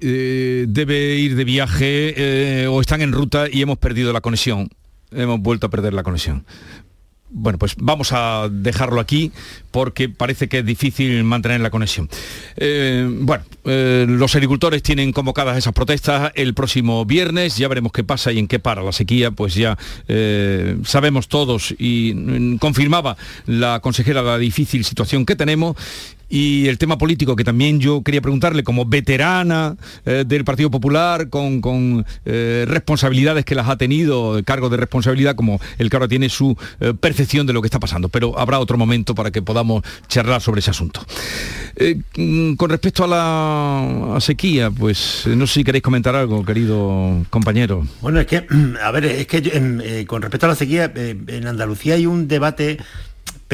[0.01, 4.69] Eh, debe ir de viaje eh, o están en ruta y hemos perdido la conexión.
[5.11, 6.45] Hemos vuelto a perder la conexión.
[7.37, 9.33] Bueno, pues vamos a dejarlo aquí
[9.73, 12.09] porque parece que es difícil mantener la conexión.
[12.57, 18.31] Eh, bueno, los agricultores tienen convocadas esas protestas el próximo viernes, ya veremos qué pasa
[18.31, 19.77] y en qué para la sequía, pues ya
[20.85, 25.77] sabemos todos y mm, confirmaba la consejera la difícil situación que tenemos
[26.35, 31.29] y el tema político que también yo quería preguntarle como veterana eh, del Partido Popular
[31.29, 36.09] con, con, eh, responsabilidades que las ha tenido, cargo de responsabilidad como el que ahora
[36.09, 39.43] tiene su eh, percepción de lo que está pasando, pero habrá otro momento para que
[39.43, 41.07] podamos charlar sobre ese asunto.
[42.17, 47.87] Mm, con respecto a la sequía, pues no sé si queréis comentar algo, querido compañero.
[48.01, 48.45] Bueno, es que,
[48.83, 52.79] a ver, es que con respecto a la sequía, en Andalucía hay un debate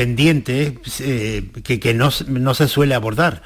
[0.00, 3.42] pendiente eh, que, que no, no se suele abordar.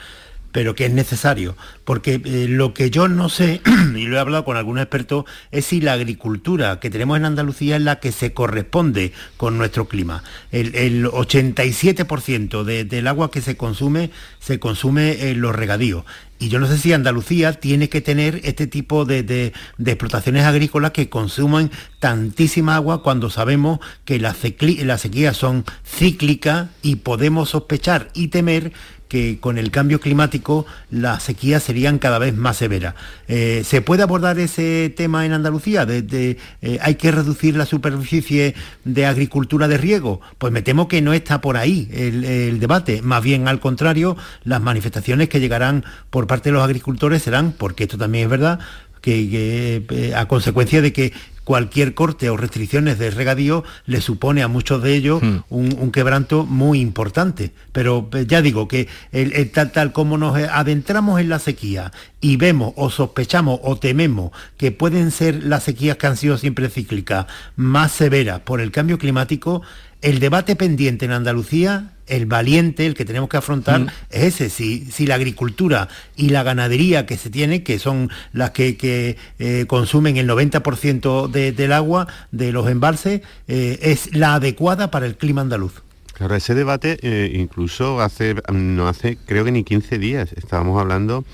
[0.53, 1.57] pero que es necesario.
[1.85, 3.61] Porque eh, lo que yo no sé,
[3.97, 7.75] y lo he hablado con algunos expertos, es si la agricultura que tenemos en Andalucía
[7.75, 10.23] es la que se corresponde con nuestro clima.
[10.53, 16.05] El, 87% del agua que se consume se consume en los regadíos.
[16.45, 21.09] Y yo no sé si Andalucía tiene que tener este tipo de, explotaciones agrícolas que
[21.09, 28.75] consuman tantísima agua cuando sabemos que las sequías son cíclicas y podemos sospechar y temer
[29.15, 32.97] que con el cambio climático las sequías serían cada vez más severas.
[33.29, 35.87] Eh, ¿Se puede abordar ese tema en Andalucía?
[35.87, 40.21] De, eh, ¿Hay que reducir la superficie de agricultura de riego?
[40.39, 43.03] Pues me temo que no está por ahí el, debate.
[43.03, 47.85] Más bien al contrario, las manifestaciones que llegarán por parte de los agricultores serán, porque
[47.85, 48.59] esto también es verdad,
[49.01, 51.13] que, eh, a consecuencia de que
[51.45, 55.41] cualquier corte o restricciones de regadío le supone a muchos de ellos hmm.
[55.51, 57.53] un, quebranto muy importante.
[57.73, 62.37] Pero eh, ya digo que el, tal, tal como nos adentramos en la sequía y
[62.37, 67.27] vemos o sospechamos o tememos que pueden ser las sequías que han sido siempre cíclicas
[67.57, 69.61] más severas por el cambio climático,
[70.05, 73.89] el debate pendiente en Andalucía, el valiente, el que tenemos que afrontar, mm.
[74.11, 78.51] es ese, si, si, la agricultura y la ganadería que se tiene, que son las
[78.51, 85.07] que, eh, consumen el 90% del agua de los embalses, eh, es la adecuada para
[85.07, 85.83] el clima andaluz.
[86.13, 91.25] Claro, ese debate eh, incluso hace, no hace, creo que ni 15 días, estábamos hablando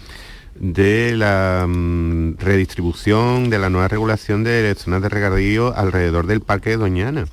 [0.54, 6.70] de la mm, redistribución, de la nueva regulación de zonas de regadío alrededor del Parque
[6.70, 7.26] de Doñana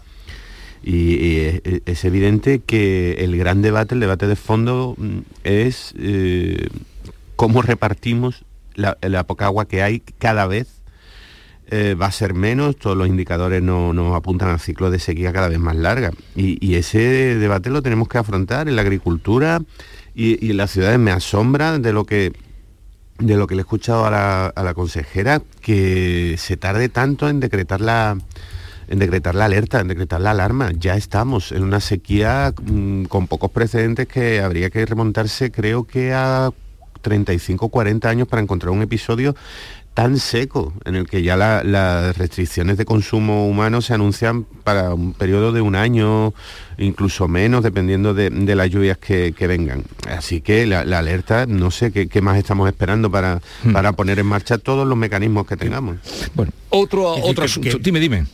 [0.90, 6.70] y, es, evidente que el gran debate, el debate de fondo, mm, es eh,
[7.36, 8.46] cómo repartimos
[8.76, 8.96] la,
[9.26, 10.82] poca agua que hay cada vez.
[11.70, 15.50] Eh, va a ser menos, todos los indicadores nos apuntan al ciclo de sequía cada
[15.50, 16.12] vez más larga.
[16.38, 19.62] Y, ese debate lo tenemos que afrontar en la agricultura
[20.16, 21.00] y, en las ciudades.
[21.00, 22.32] Me asombra de lo que
[23.20, 27.42] de lo que le he escuchado a a la consejera, que se tarde tanto en
[27.42, 28.18] decretar la,
[28.88, 30.72] en decretar la alerta, en decretar la alarma.
[30.78, 36.14] Ya estamos en una sequía mm, con pocos precedentes que habría que remontarse creo que
[36.14, 36.52] a
[37.02, 39.36] 35 40 años para encontrar un episodio
[39.98, 45.14] tan seco, en el que ya las restricciones de consumo humano se anuncian para un
[45.14, 46.36] periodo de un año,
[46.78, 49.86] incluso menos, dependiendo de, las lluvias que, vengan.
[50.08, 53.74] Así que la, alerta, no sé qué, más estamos esperando para, hmm.
[53.74, 55.98] para poner en marcha todos los mecanismos que tengamos.
[56.36, 58.28] Bueno, otro, otro asunto, dime, dime.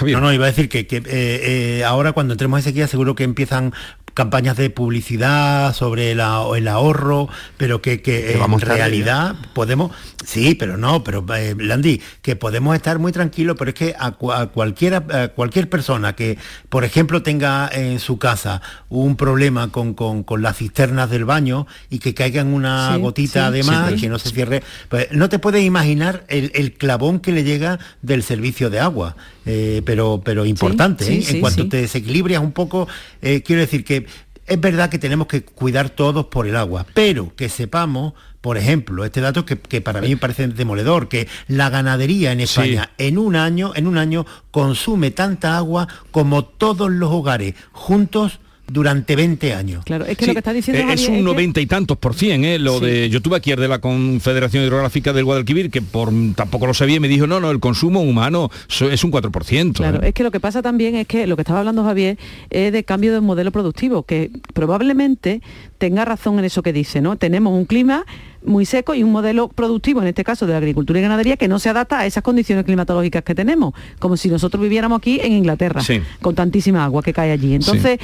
[0.00, 3.24] No, no, iba a decir que, eh, eh, ahora cuando entremos en sequía seguro que
[3.24, 3.72] empiezan
[4.14, 9.92] campañas de publicidad sobre el ahorro, pero que, que en realidad podemos,
[10.24, 14.12] sí, pero no, pero eh, Landy, que podemos estar muy tranquilos, pero es que a,
[14.12, 16.36] cualquiera, cualquier persona que,
[16.68, 19.94] por ejemplo, tenga en su casa un problema con,
[20.38, 24.30] las cisternas del baño y que caiga en una gotita de más, que no se
[24.30, 29.16] cierre, pues no te puedes imaginar el, clavón que le llega del servicio de agua,
[29.46, 31.24] eh, pero, pero importante, ¿eh?
[31.28, 32.88] en cuanto te desequilibras un poco,
[33.20, 34.06] quiero decir que
[34.46, 39.04] es verdad que tenemos que cuidar todos por el agua, pero que sepamos, por ejemplo,
[39.04, 43.36] este dato que, para mí me parece demoledor, que la ganadería en España en un
[43.36, 48.40] año, en un año consume tanta agua como todos los hogares juntos
[48.72, 49.84] durante 20 años.
[49.84, 52.58] Claro, es que lo que está diciendo es un 90 y tantos por cien, ¿eh?
[52.58, 56.74] Lo de yo tuve aquí de la Confederación Hidrográfica del Guadalquivir que por tampoco lo
[56.74, 60.08] sabía y me dijo, "No, no, el consumo humano es un 4%." Claro, ¿eh?
[60.08, 62.18] es que lo que pasa también es que lo que estaba hablando Javier
[62.50, 65.42] es de cambio de modelo productivo, que probablemente
[65.78, 67.16] tenga razón en eso que dice, ¿no?
[67.16, 68.06] Tenemos un clima
[68.44, 71.58] muy seco y un modelo productivo, en este caso de agricultura y ganadería, que no
[71.58, 75.82] se adapta a esas condiciones climatológicas que tenemos, como si nosotros viviéramos aquí en Inglaterra,
[76.20, 77.54] con tantísima agua que cae allí.
[77.54, 77.98] Entonces,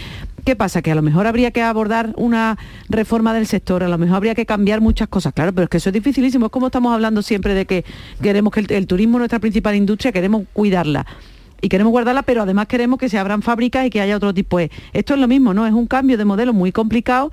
[0.44, 0.82] ¿qué pasa?
[0.82, 4.34] Que a lo mejor habría que abordar una reforma del sector, a lo mejor habría
[4.34, 7.22] que cambiar muchas cosas, claro, pero es que eso es dificilísimo, es como estamos hablando
[7.22, 7.84] siempre de que
[8.22, 11.06] queremos que el, turismo es nuestra principal industria, queremos cuidarla
[11.60, 14.60] y queremos guardarla, pero además queremos que se abran fábricas y que haya otro tipo.
[14.60, 15.66] Esto es lo mismo, ¿no?
[15.66, 17.30] Es un cambio de modelo muy complicado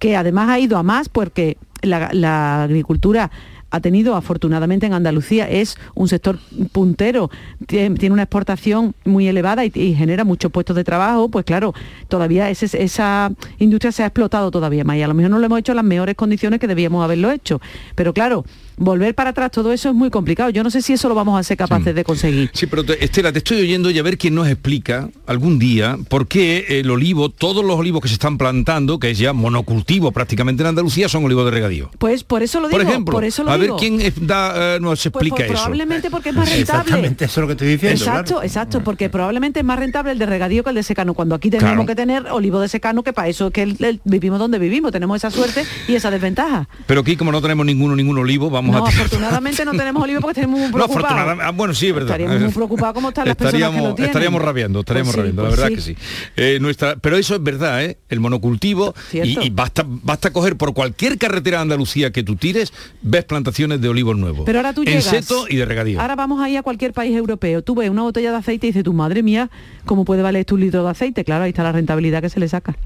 [0.00, 3.30] que además ha ido a más porque la, agricultura
[3.72, 6.40] ha tenido afortunadamente en Andalucía, es un sector
[6.72, 7.30] puntero,
[7.68, 11.72] tiene una exportación muy elevada y, genera muchos puestos de trabajo, pues claro,
[12.08, 15.60] todavía esa industria se ha explotado todavía más y a lo mejor no lo hemos
[15.60, 17.60] hecho en las mejores condiciones que debíamos haberlo hecho.
[17.94, 18.44] Pero claro,
[18.76, 20.50] volver para atrás todo eso es muy complicado.
[20.50, 22.50] Yo no sé si eso lo vamos a ser capaces de conseguir.
[22.54, 26.26] Sí, pero Estela, te estoy oyendo y a ver quién nos explica algún día por
[26.28, 30.62] qué el olivo, todos los olivos que se están plantando, que es ya monocultivo prácticamente
[30.62, 31.90] en Andalucía, son olivos de regadío.
[31.98, 32.78] Pues por eso lo digo.
[32.78, 33.76] Por ejemplo, por eso lo a ver digo.
[33.76, 35.52] quién es- da, eh, nos Pues, explica pues, eso.
[35.54, 36.80] Probablemente porque es más rentable.
[36.80, 37.98] Exactamente, eso es lo que estoy diciendo.
[37.98, 38.46] Exacto, claro.
[38.46, 41.50] exacto, porque probablemente es más rentable el de regadío que el de secano, cuando aquí
[41.50, 41.86] tenemos Claro.
[41.86, 44.92] que tener olivo de secano, que para eso es que el- el- vivimos donde vivimos,
[44.92, 46.68] tenemos esa suerte y esa desventaja.
[46.86, 50.20] Pero aquí como no tenemos ninguno, ningún olivo, vamos No, a afortunadamente no tenemos olivo
[50.20, 51.38] porque tenemos muy preocupados.
[51.42, 52.10] ah, bueno, sí, es verdad.
[52.10, 54.10] Estaríamos muy preocupados como están las personas que estaríamos, lo tienen.
[54.10, 55.94] estaríamos rabiando, estaríamos Pues sí, rabiando, la pues verdad sí.
[55.94, 56.06] que sí.
[56.36, 57.98] Eh, nuestra, pero eso es verdad, ¿eh?
[58.08, 63.24] El monocultivo y, basta, basta coger por cualquier carretera de Andalucía que tú tires, ves
[63.24, 64.42] plantaciones de olivos nuevos.
[64.46, 65.04] Pero ahora tú en llegas.
[65.04, 66.00] seto y de regadío.
[66.00, 67.62] Ahora vamos ahí a cualquier país europeo.
[67.62, 69.50] Tú ves una botella de aceite y dices, tu madre mía,
[69.86, 71.24] ¿cómo puede valer esto un litro de aceite?
[71.24, 72.76] Claro, ahí está la rentabilidad que se le saca.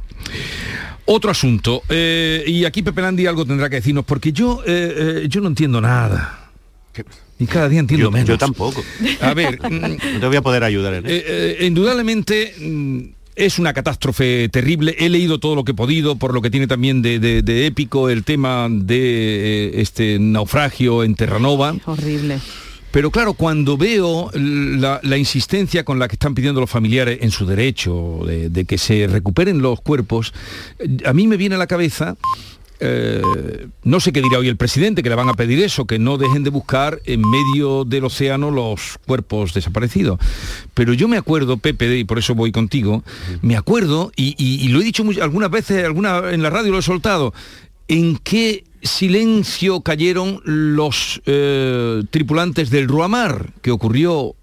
[1.07, 5.27] Otro asunto, eh, y aquí Pepe Landi algo tendrá que decirnos, porque yo, eh, eh,
[5.29, 6.51] yo no entiendo nada.
[7.39, 8.29] Y cada día entiendo Yo, menos.
[8.29, 8.83] yo tampoco.
[9.21, 11.15] A ver, mm, No te voy a poder ayudar en eso.
[11.15, 11.25] Eh,
[11.61, 13.01] eh, indudablemente mm,
[13.35, 14.95] es una catástrofe terrible.
[14.99, 17.67] He leído todo lo que he podido, por lo que tiene también de, de- de
[17.67, 18.97] épico el tema de
[19.67, 21.75] eh, este naufragio en Terranova.
[21.87, 22.39] Horrible.
[22.95, 27.33] Pero claro, cuando veo la, la insistencia con la que están pidiendo los familiares en
[27.33, 30.33] su derecho de, de que se recuperen los cuerpos,
[31.05, 32.17] a mí me viene a la cabeza
[32.81, 33.21] eh,
[33.85, 36.19] no sé qué dirá hoy el presidente, que le van a pedir eso, que no
[36.19, 40.19] dejen de buscar en medio del océano los cuerpos desaparecidos.
[40.75, 43.03] Pero yo me acuerdo, Pepe, y por eso voy contigo,
[43.43, 46.73] me acuerdo, y, y- y lo he dicho much- algunas veces, alguna, en la radio
[46.73, 47.33] lo he soltado,
[47.89, 54.35] en qué silencio cayeron los eh, tripulantes del Ruamar, que ocurrió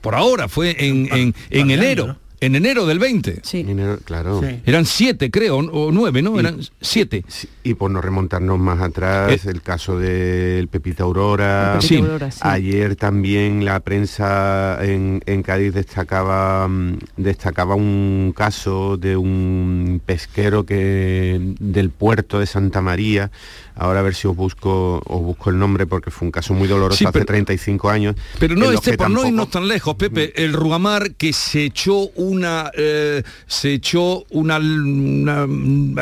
[0.00, 3.40] por ahora, fue en, en- en enero, en enero del 20.
[3.42, 3.66] Sí.
[4.04, 4.40] Claro.
[4.40, 4.60] Sí.
[4.64, 6.38] Eran siete, creo, o nueve, ¿no?
[6.38, 7.24] Eran siete.
[7.64, 9.50] Y por no remontarnos más atrás, Eh.
[9.50, 11.72] el caso del Pepita Aurora.
[11.74, 11.96] El Pepita Sí.
[11.96, 12.38] Aurora, sí.
[12.42, 20.64] Ayer también la prensa en, en Cádiz destacaba, mm, destacaba un caso de un pesquero
[20.64, 23.32] que del puerto de Santa María.
[23.78, 26.66] Ahora a ver si os busco, os busco el nombre porque fue un caso muy
[26.68, 28.16] doloroso Sí, hace pero- 35 años.
[28.38, 33.22] Pero no, este, no irnos tan lejos, Pepe, el Ruamar que se echó una, eh,
[33.46, 35.46] se echó una, una-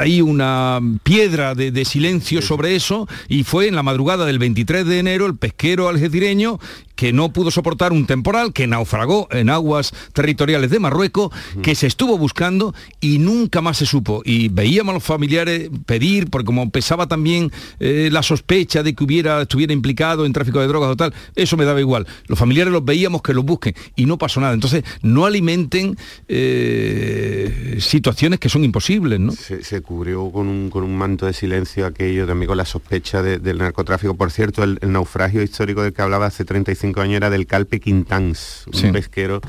[0.01, 4.87] ahí una piedra de, de silencio sobre eso y fue en la madrugada del 23
[4.87, 6.59] de enero el pesquero algecireño
[6.97, 11.31] que no pudo soportar un temporal, que naufragó en aguas territoriales de Marruecos,
[11.63, 14.23] que se estuvo buscando y nunca más se supo.
[14.25, 19.05] Y veíamos a los familiares pedir, porque como pesaba también eh, la sospecha de que
[19.05, 22.07] hubiera, estuviera implicado en tráfico de drogas o tal, eso me daba igual.
[22.27, 24.55] Los familiares los veíamos que los busquen y no pasó nada.
[24.55, 25.97] Entonces, no alimenten
[26.29, 29.33] eh, situaciones que son imposibles, ¿no?
[29.33, 33.23] Se, se cubrió con un, con un manto de silencio aquello también con la sospecha
[33.23, 34.15] de- del narcotráfico.
[34.15, 37.81] Por cierto, el, el naufragio histórico del que hablaba hace 35 años era del Calpe
[37.81, 38.91] Quintans, un Sí.
[38.93, 39.41] pesquero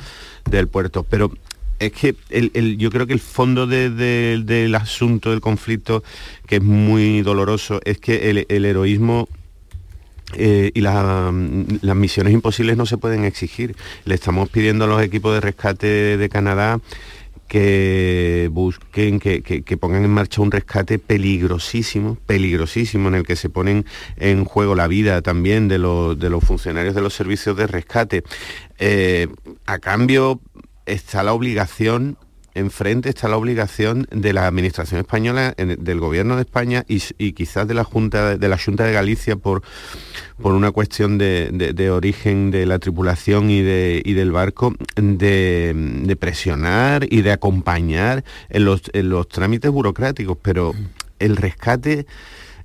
[0.49, 1.03] del puerto.
[1.03, 1.31] Pero
[1.79, 6.03] es que el- el- yo creo que el fondo de- de- del asunto, del conflicto,
[6.47, 9.27] que es muy doloroso, es que el, el heroísmo
[10.33, 11.31] eh, y la-
[11.81, 13.77] las misiones imposibles no se pueden exigir.
[14.03, 16.81] Le estamos pidiendo a los equipos de rescate de Canadá
[17.47, 23.49] que busquen, que, que- pongan en marcha un rescate peligrosísimo, peligrosísimo, en el que se
[23.49, 23.85] ponen
[24.17, 28.23] en juego la vida también de los, de los funcionarios de los servicios de rescate.
[28.79, 29.27] Eh,
[29.65, 30.41] a cambio
[30.85, 32.17] está la obligación
[32.57, 36.99] enfrente está la obligación de la administración española, del gobierno de España y,
[37.33, 39.61] quizás de la Junta de la Junta de Galicia por,
[40.41, 44.73] por una cuestión de, de- de origen de la tripulación y, de, y del barco,
[44.95, 50.73] de, de presionar y de acompañar en los, en los trámites burocráticos, pero
[51.19, 52.05] el rescate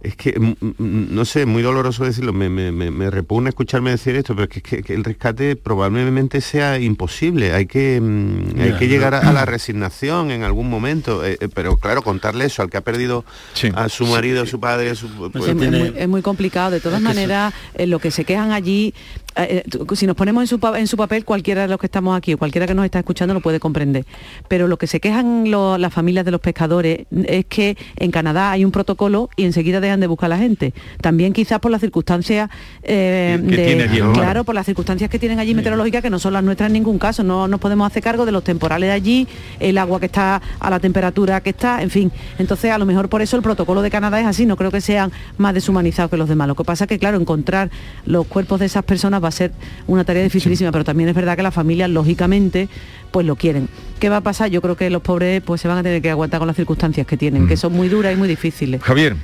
[0.03, 3.91] es que, mm, mm, no sé, muy doloroso decirlo, me, me- me- me repugna escucharme
[3.91, 7.53] decir esto, pero es que, que- que el rescate probablemente sea imposible.
[7.53, 8.91] Hay que, mm, hay que no.
[8.91, 12.71] llegar a, a la resignación en algún momento, eh, eh, pero claro, contarle eso al
[12.71, 13.71] que ha perdido Sí.
[13.75, 15.09] a su marido, a su padre, a su...
[15.31, 16.71] pues, es, es muy, es muy complicado.
[16.73, 18.95] De todas Es maneras, eh, lo que se quejan allí,
[19.37, 22.17] eh, eh, si nos ponemos en su, en su papel, cualquiera de los que estamos
[22.17, 24.05] aquí o cualquiera que nos está escuchando lo puede comprender.
[24.49, 28.51] Pero lo que se quejan lo- las familias de los pescadores es que en Canadá
[28.51, 30.75] hay un protocolo y enseguida dejan de buscar a la gente.
[31.01, 32.51] También quizás por las circunstancias
[32.83, 34.13] eh, de- allí mar.
[34.13, 36.99] claro, por las circunstancias que tienen allí meteorológicas que no son las nuestras en ningún
[36.99, 37.23] caso.
[37.23, 39.29] No nos podemos hacer cargo de los temporales de allí,
[39.61, 42.13] el agua que está a la temperatura que está, en fin.
[42.39, 44.81] Entonces, a lo mejor por eso el protocolo de Canadá es así, no creo que
[44.81, 46.49] sean más deshumanizados que los demás.
[46.49, 47.71] Lo que pasa es que, claro, encontrar
[48.05, 49.53] los cuerpos de esas personas va a ser
[49.87, 52.69] una tarea dificilísima, pero también es verdad que las familias, lógicamente,
[53.11, 53.69] pues lo quieren.
[54.01, 54.51] ¿Qué va a pasar?
[54.51, 57.07] Yo creo que los pobres pues se van a tener que aguantar con las circunstancias
[57.07, 58.83] que tienen, que son muy duras y muy difíciles.
[58.83, 59.17] Javier,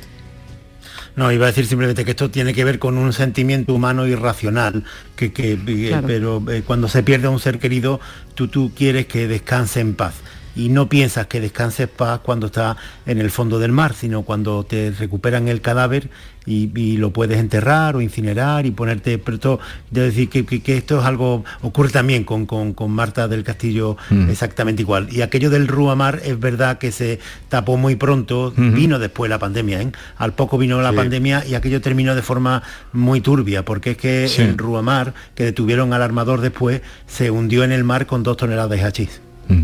[1.17, 4.85] No, iba a decir simplemente que esto tiene que ver con un sentimiento humano irracional,
[5.17, 8.01] que, que eh, pero eh, cuando se pierde un ser querido,
[8.35, 10.15] tú, tú quieres que descanse en paz
[10.59, 14.65] y no piensas que descanses paz cuando está en el fondo del mar, sino cuando
[14.65, 16.11] te recuperan el cadáver
[16.49, 19.19] y, lo puedes enterrar o incinerar y ponerte...
[19.19, 21.45] Pero esto, decir que, esto es algo...
[21.61, 24.31] Ocurre también con, con, Marta del Castillo mm.
[24.31, 25.09] exactamente igual.
[25.13, 29.83] Y aquello del Ruamar es verdad que se tapó muy pronto, vino después la pandemia,
[29.83, 29.93] ¿eh?
[30.17, 34.25] Al poco vino la pandemia y aquello terminó de forma muy turbia, porque es que
[34.43, 38.71] el Ruamar, que detuvieron al armador después, se hundió en el mar con dos toneladas
[38.71, 39.21] de hachís.
[39.49, 39.63] Mm.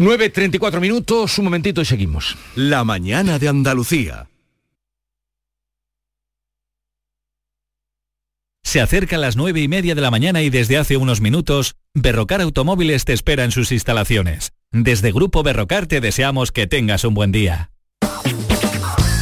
[0.00, 2.34] 9.34 minutos, un momentito y seguimos.
[2.54, 4.28] La mañana de Andalucía.
[8.62, 11.76] Se acerca a las nueve y media de la mañana y desde hace unos minutos,
[11.92, 14.52] Berrocar Automóviles te espera en sus instalaciones.
[14.72, 17.70] Desde Grupo Berrocar te deseamos que tengas un buen día.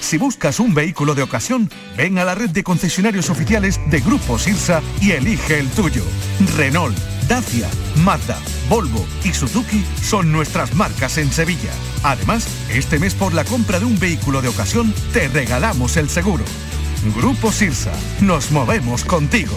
[0.00, 4.38] Si buscas un vehículo de ocasión, ven a la red de concesionarios oficiales de Grupo
[4.38, 6.04] Sirsa y elige el tuyo.
[6.56, 6.96] Renault,
[7.28, 7.68] Dacia,
[8.04, 8.38] Mazda,
[8.68, 11.72] Volvo y Suzuki son nuestras marcas en Sevilla.
[12.04, 16.44] Además, este mes por la compra de un vehículo de ocasión, te regalamos el seguro.
[17.16, 19.56] Grupo Sirsa, nos movemos contigo.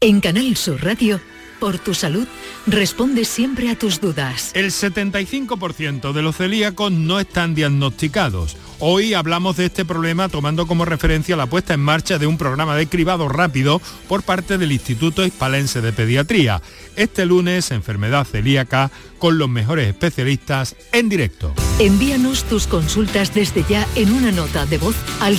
[0.00, 1.20] En Canal Sur Radio
[1.58, 2.26] por tu salud,
[2.66, 4.50] responde siempre a tus dudas.
[4.54, 8.56] El 75% de los celíacos no están diagnosticados.
[8.78, 12.76] Hoy hablamos de este problema tomando como referencia la puesta en marcha de un programa
[12.76, 16.60] de cribado rápido por parte del Instituto Hispalense de Pediatría.
[16.94, 21.54] Este lunes, enfermedad celíaca con los mejores especialistas en directo.
[21.78, 25.38] Envíanos tus consultas desde ya en una nota de voz al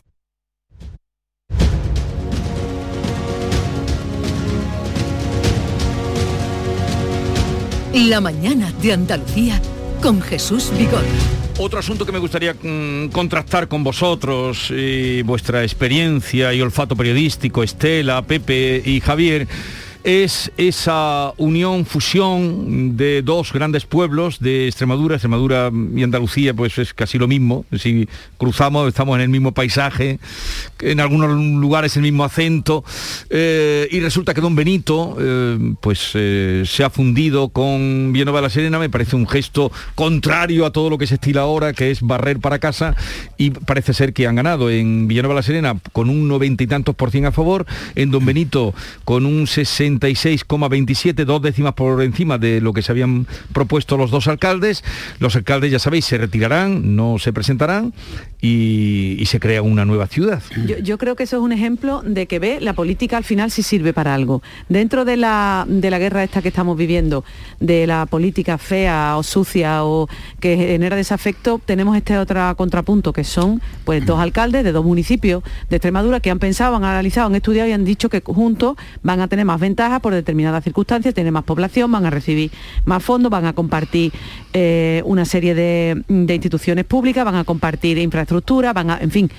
[7.93, 9.61] La mañana de Andalucía
[10.01, 11.03] con Jesús Vigor.
[11.59, 17.63] Otro asunto que me gustaría mm, contrastar con vosotros, y vuestra experiencia y olfato periodístico,
[17.63, 19.45] Estela, Pepe y Javier,
[20.03, 26.93] es esa unión, fusión de dos grandes pueblos de Extremadura, Extremadura y Andalucía, pues es
[26.93, 27.65] casi lo mismo.
[27.77, 30.19] Si cruzamos, estamos en el mismo paisaje,
[30.79, 32.83] en algunos lugares el mismo acento,
[33.29, 38.43] eh, y resulta que Don Benito, eh, pues eh, se ha fundido con Villanueva de
[38.43, 41.91] la Serena, me parece un gesto contrario a todo lo que se estila ahora, que
[41.91, 42.95] es barrer para casa,
[43.37, 46.67] y parece ser que han ganado en Villanueva de la Serena con un noventa y
[46.67, 48.73] tantos por cien a favor, en Don Benito
[49.05, 54.11] con un 60 36,27, dos décimas por encima de lo que se habían propuesto los
[54.11, 54.83] dos alcaldes.
[55.19, 57.93] Los alcaldes, ya sabéis, se retirarán, no se presentarán
[58.41, 60.41] y, se crea una nueva ciudad.
[60.83, 63.63] Yo, creo que eso es un ejemplo de que ve la política al final sí
[63.63, 64.41] sirve para algo.
[64.67, 67.23] Dentro de la, de la guerra esta que estamos viviendo,
[67.61, 70.09] de la política fea o sucia o
[70.41, 75.43] que genera desafecto, tenemos este otro contrapunto que son pues dos alcaldes de dos municipios
[75.69, 79.21] de Extremadura que han pensado, han analizado, han estudiado y han dicho que juntos van
[79.21, 82.51] a tener más ventajas por determinadas circunstancias, tienen más población, van a recibir
[82.85, 84.11] más fondos, van a compartir
[84.53, 89.31] eh, una serie de, de instituciones públicas, van a compartir infraestructura, van a, en fin,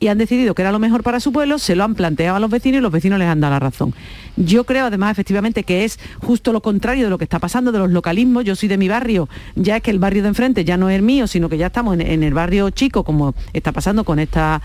[0.00, 2.40] y han decidido que era lo mejor para su pueblo, se lo han planteado a
[2.40, 3.94] los vecinos y los vecinos les han dado la razón.
[4.36, 7.78] Yo creo además efectivamente que es justo lo contrario de lo que está pasando de
[7.78, 8.44] los localismos.
[8.44, 11.02] Yo soy de mi barrio, ya es que el barrio de enfrente ya no es
[11.02, 14.60] mío, sino que ya estamos en, el barrio chico, como está pasando con estas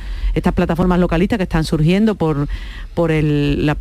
[0.54, 2.48] plataformas localistas que están surgiendo por,
[2.94, 3.76] por, el,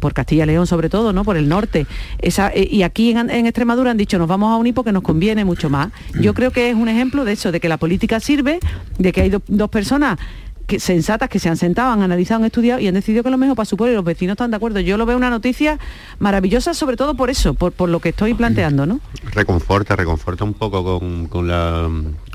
[0.00, 1.24] por Castilla y León sobre todo, ¿no?
[1.24, 1.86] por el norte.
[2.18, 5.70] Eh, y aquí en, Extremadura han dicho nos vamos a unir porque nos conviene mucho
[5.70, 5.90] más.
[6.20, 8.58] Yo creo que es un ejemplo de eso, de que la política sirve,
[8.98, 10.18] de que hay dos personas
[10.66, 13.38] que, sensatas que se han sentado, han analizado, han estudiado y han decidido que lo
[13.38, 14.80] mejor para su pueblo y los vecinos están de acuerdo.
[14.80, 15.78] Yo lo veo una noticia
[16.18, 19.00] maravillosa, sobre todo por eso, por, por lo que estoy planteando, ¿no?
[19.32, 21.88] Reconforta, reconforta un poco con, con la,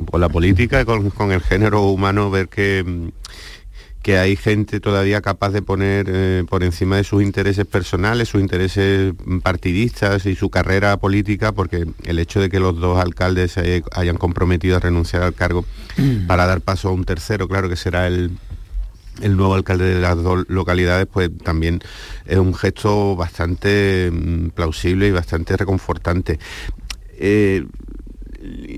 [0.09, 3.11] con la política con, con el género humano ver que
[4.02, 8.41] que hay gente todavía capaz de poner eh, por encima de sus intereses personales, sus
[8.41, 13.84] intereses partidistas y su carrera política, porque el hecho de que los dos alcaldes se
[13.91, 15.66] hayan comprometido a renunciar al cargo
[15.97, 16.26] mm.
[16.26, 18.32] para dar paso a un tercero, claro que será el,
[19.22, 21.82] el nuevo alcalde de las dos localidades, pues también
[22.26, 26.39] es un gesto bastante mm, plausible y bastante reconfortante.
[27.24, 27.66] Eh,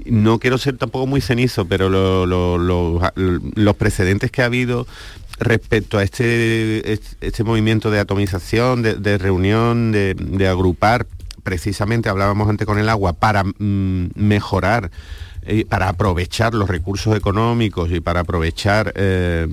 [0.06, 4.88] no quiero ser tampoco muy cenizo, pero los precedentes que ha habido
[5.40, 11.08] respecto a este, este, movimiento de atomización, de, reunión, de, agrupar,
[11.44, 14.92] precisamente hablábamos antes con el agua, para mm, mejorar
[15.46, 19.48] eh, para aprovechar los recursos económicos y para aprovechar eh,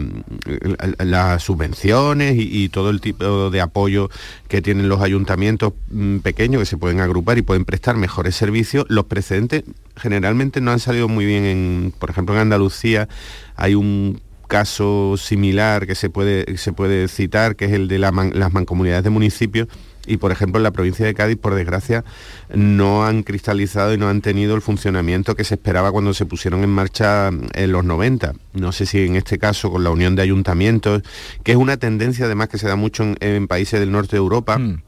[0.99, 4.09] las subvenciones y, todo el tipo de apoyo
[4.47, 8.87] que tienen los ayuntamientos mm, pequeños que se pueden agrupar y pueden prestar mejores servicios,
[8.89, 9.65] los precedentes
[9.97, 11.45] generalmente no han salido muy bien.
[11.45, 13.09] En, por ejemplo, en Andalucía
[13.57, 18.13] hay un caso similar que se puede, se puede citar, que es el de las
[18.13, 19.69] mancomunidades de municipios,
[20.11, 22.05] y por ejemplo en la provincia de Cádiz, por desgracia,
[22.53, 26.65] no han cristalizado y no han tenido el funcionamiento que se esperaba cuando se pusieron
[26.65, 28.35] en marcha en los 90.
[28.55, 31.03] No sé si en este caso con la unión de ayuntamientos,
[31.45, 34.59] que es una tendencia además que se da mucho en, países del norte de Europa.
[34.59, 34.83] Mm.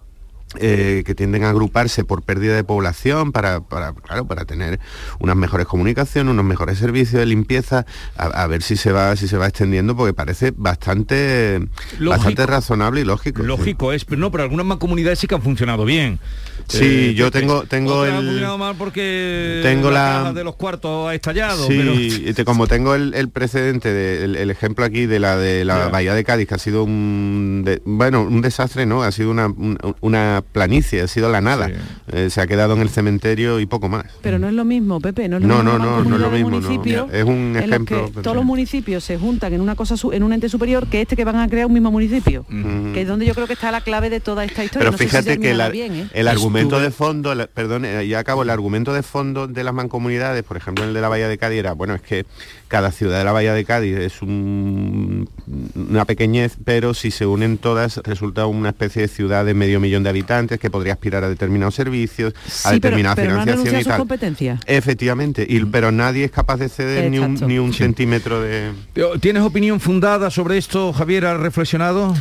[0.58, 4.80] Eh, que tienden a agruparse por pérdida de población para, para, claro, para tener
[5.18, 7.86] unas mejores comunicaciones, unos mejores servicios de limpieza,
[8.16, 11.60] a, ver si se va si se va extendiendo, porque parece bastante,
[12.00, 13.42] bastante razonable y lógico.
[13.42, 16.18] Lógico es, pero no, pero algunas más comunidades sí que han funcionado bien.
[16.68, 21.66] Sí, eh, yo tengo tengo el mal porque tengo la, de los cuartos ha estallado.
[21.66, 26.24] Sí, como tengo el, precedente del el ejemplo aquí de la de la bahía de
[26.24, 29.52] Cádiz que ha sido un bueno un desastre, no, ha sido una,
[30.00, 31.70] una planicie, ha sido la nada.
[32.10, 34.06] Eh, se ha quedado en el cementerio y poco más.
[34.22, 35.78] Pero no es lo mismo, Pepe, no es lo no, mismo.
[35.78, 37.08] No, no, no es lo mismo.
[37.12, 38.10] Es un ejemplo.
[38.22, 41.24] todos los municipios se juntan en una cosa en un ente superior que este que
[41.24, 42.44] van a crear un mismo municipio,
[42.92, 44.90] que es donde yo creo que está la clave de toda esta historia.
[44.90, 46.08] Pero fíjate que ¿eh?
[46.12, 50.42] el argumento de fondo, perdón, eh, ya acabo, el argumento de fondo de las mancomunidades,
[50.42, 52.26] por ejemplo el de la Bahía de Cádiz era, bueno, es que
[52.72, 55.26] cada ciudad de la Bahía de Cádiz es una
[56.06, 60.08] pequeñez, pero si se unen todas resulta una especie de ciudad de medio millón de
[60.08, 62.32] habitantes que podría aspirar a determinados servicios,
[62.64, 64.06] a determinada financiación y tal.
[64.64, 68.70] Efectivamente, y, pero nadie es capaz de ceder ni un, ni un centímetro de...
[69.20, 71.26] ¿Tienes opinión fundada sobre esto, Javier?
[71.26, 72.14] ¿Has reflexionado?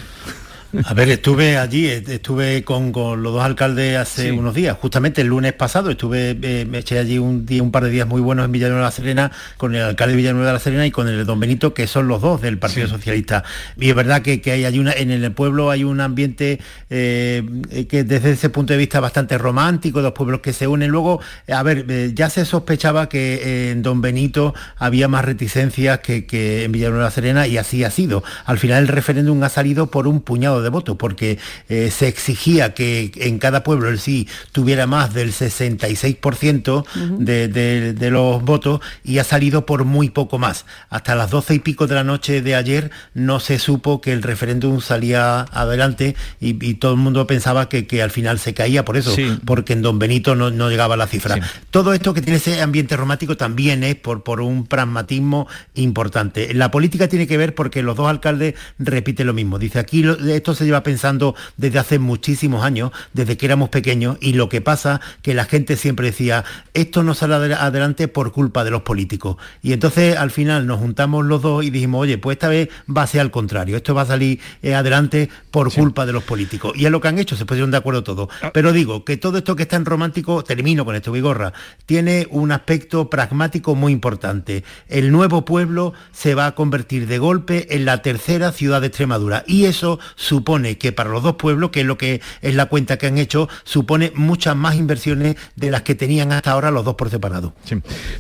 [0.86, 5.52] A ver, estuve allí, estuve con, los dos alcaldes hace unos días, justamente el lunes
[5.52, 8.54] pasado, estuve, eh, me eché allí un, día, un par de días muy buenos en
[8.54, 11.26] Villanueva de la Serena, con el alcalde de Villanueva de la Serena y con el
[11.26, 13.44] don Benito, que son los dos del Partido Socialista.
[13.78, 16.60] Y es verdad que, hay allí una, en el pueblo hay un ambiente
[16.90, 17.44] eh,
[17.90, 20.90] que desde ese punto de vista bastante romántico, dos pueblos que se unen.
[20.90, 21.20] Luego,
[21.50, 26.64] a ver, eh, ya se sospechaba que en don Benito había más reticencias que, que
[26.64, 28.24] en Villanueva de la Serena y así ha sido.
[28.46, 31.40] Al final el referéndum ha salido por un puñado de votos, porque
[31.70, 36.86] eh, se exigía que en cada pueblo el sí tuviera más del 66%
[37.20, 40.66] de, los votos y ha salido por muy poco más.
[40.90, 44.24] Hasta las 12 y pico de la noche de ayer no se supo que el
[44.24, 48.98] referéndum salía adelante y, todo el mundo pensaba que, que, al final se caía por
[48.98, 51.40] eso, porque en Don Benito no, llegaba la cifra.
[51.70, 56.54] Todo esto que tiene ese ambiente romántico también es por, por un pragmatismo importante.
[56.54, 59.60] La política tiene que ver porque los dos alcaldes repiten lo mismo.
[59.60, 64.34] Dice, aquí esto se lleva pensando desde hace muchísimos años, desde que éramos pequeños, y
[64.34, 66.44] lo que pasa que la gente siempre decía,
[66.74, 69.38] esto no sale adelante por culpa de los políticos.
[69.62, 73.04] Y entonces al final nos juntamos los dos y dijimos, oye, pues esta vez va
[73.04, 76.74] a ser al contrario, esto va a salir eh, adelante por culpa de los políticos.
[76.76, 78.30] Y es lo que han hecho, se pusieron de acuerdo todos.
[78.42, 78.52] Ah.
[78.54, 81.54] Pero digo que todo esto que está en romántico, termino con esto, Vigorra,
[81.86, 84.64] tiene un aspecto pragmático muy importante.
[84.88, 89.44] El nuevo pueblo se va a convertir de golpe en la tercera ciudad de Extremadura
[89.48, 90.41] y eso supone
[90.80, 93.48] que para los dos pueblos, que es lo que es la cuenta que han hecho,
[93.64, 97.54] supone muchas más inversiones de las que tenían hasta ahora los dos por separado.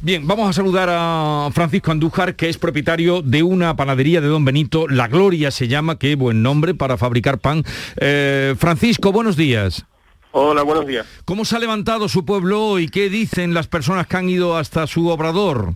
[0.02, 4.46] Bien, vamos a saludar a Francisco Andújar, que es propietario de una panadería de Don
[4.46, 7.64] Benito, La Gloria se llama, qué buen nombre para fabricar pan.
[7.98, 9.86] Eh, Francisco, buenos días.
[10.34, 11.06] Hola, buenos días.
[11.26, 14.88] ¿Cómo se ha levantado su pueblo y qué dicen las personas que han ido hasta
[14.88, 15.74] su obrador?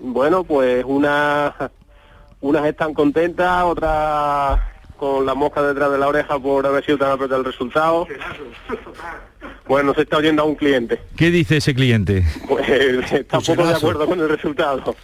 [0.00, 1.54] Bueno, pues unas,
[2.40, 4.60] unas están contentas, otras
[4.96, 8.06] con la mosca detrás de la oreja por haber sido tan apretado el resultado.
[9.66, 11.00] Bueno, se está oyendo a un cliente.
[11.16, 12.24] ¿Qué dice ese cliente?
[12.48, 12.68] Pues
[13.12, 14.94] está poco de acuerdo con el resultado.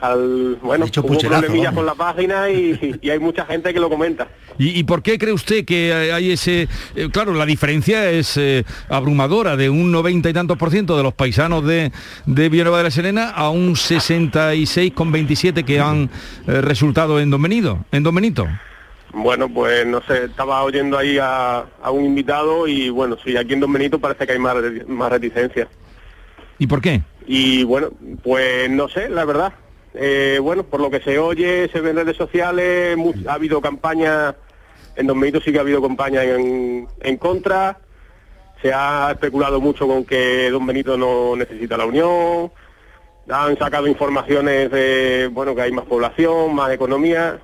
[0.00, 3.88] Al bueno, dicho hubo problemillas con la página y, y hay mucha gente que lo
[3.88, 4.28] comenta.
[4.58, 6.68] ¿Y, y por qué cree usted que hay ese...
[6.94, 11.02] eh, claro, la diferencia es eh, abrumadora de un 90 y tantos por ciento de
[11.02, 11.92] los paisanos de,
[12.26, 16.10] de Villanueva de la Serena a un 66,27 que han
[16.46, 17.84] eh, resultado en Don Benito.
[17.92, 18.46] En Don Benito.
[19.12, 23.54] Bueno, pues no sé, estaba oyendo ahí a, a un invitado y bueno, sí, aquí
[23.54, 24.56] en Don Benito parece que hay más,
[24.86, 25.66] más reticencia.
[26.58, 27.02] ¿Y por qué?
[27.32, 27.90] Y bueno,
[28.24, 29.52] pues no sé, la verdad.
[29.94, 34.34] Eh, bueno, por lo que se oye, se ve en redes sociales, ha habido campañas,
[34.96, 37.78] en Don Benito sí que ha habido campañas en, en contra,
[38.60, 42.50] se ha especulado mucho con que Don Benito no necesita la unión,
[43.28, 47.38] han sacado informaciones de, bueno, que hay más población, más economía,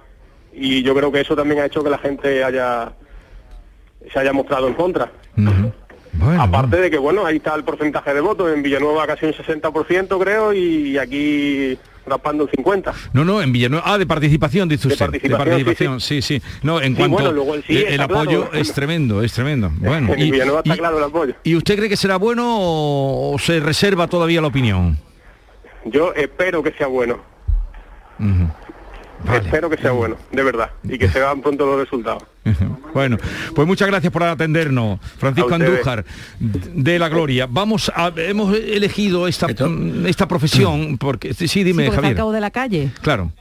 [0.52, 2.92] y yo creo que eso también ha hecho que la gente haya
[4.12, 5.12] se haya mostrado en contra.
[6.38, 10.20] Aparte de que, bueno, ahí está el porcentaje de votos, en Villanueva casi un 60%
[10.22, 12.92] creo, y aquí raspando un 50%.
[13.12, 13.82] No, no, en Villanueva.
[13.86, 15.30] Ah, de participación, dice De usted.
[15.36, 16.40] participación, sí, sí.
[16.62, 18.58] No, en Sí, cuanto bueno, luego el apoyo claro.
[18.58, 19.70] es tremendo, es tremendo.
[19.78, 21.34] Bueno, en Villanueva está claro el apoyo.
[21.42, 24.98] ¿y usted cree que será bueno o, o se reserva todavía la opinión?
[25.84, 27.18] Yo espero que sea bueno.
[29.34, 32.22] Espero que sea bueno, de verdad, y que se vean pronto los resultados.
[32.94, 33.18] Bueno,
[33.54, 35.52] pues muchas gracias por atendernos, Francisco.
[35.54, 36.04] Andújar
[36.40, 37.46] de la Gloria.
[37.50, 39.46] Vamos a, hemos elegido esta,
[40.06, 42.16] esta profesión porque sí, dime, Sí, porque al Javier.
[42.16, 42.90] cabo de la calle.
[43.02, 43.32] Claro.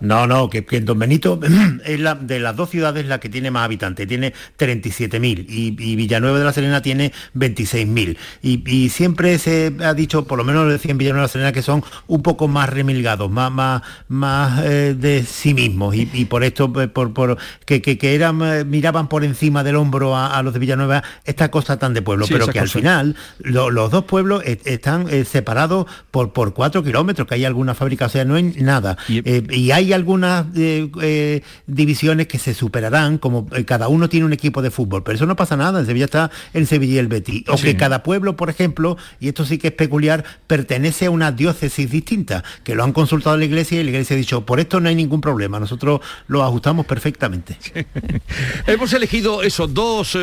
[0.00, 1.40] No, no, que, que Don Benito
[1.86, 5.96] es la de las dos ciudades la que tiene más habitantes, tiene 37.000 y, y
[5.96, 8.16] Villanueva de la Serena tiene 26.000.
[8.42, 11.32] Y, y siempre se ha dicho, por lo menos lo decía en Villanueva de la
[11.32, 15.94] Serena, que son un poco más remilgados, más, más, más eh, de sí mismos.
[15.94, 19.62] Y, y por esto, pues, por, por- que, que, que eran, eh, miraban por encima
[19.64, 22.58] del hombro a, a los de Villanueva esta cosa tan de pueblo, Sí, pero que
[22.60, 27.34] al final lo- los dos pueblos eh, están eh, separados por, por cuatro kilómetros, que
[27.36, 28.98] hay alguna fábrica, o sea, no hay nada.
[29.08, 34.26] Eh, y hay algunas eh, eh, divisiones que se superarán, como eh, cada uno tiene
[34.26, 36.98] un equipo de fútbol, pero eso no pasa nada, en Sevilla está el Sevilla y
[36.98, 37.44] el Betis.
[37.48, 37.64] O Sí.
[37.64, 41.90] que cada pueblo, por ejemplo, y esto sí que es peculiar, pertenece a una diócesis
[41.90, 44.88] distinta, que lo han consultado la iglesia y la iglesia ha dicho, por esto no
[44.88, 47.56] hay ningún problema, nosotros lo ajustamos perfectamente.
[48.66, 50.18] Hemos elegido eso, dos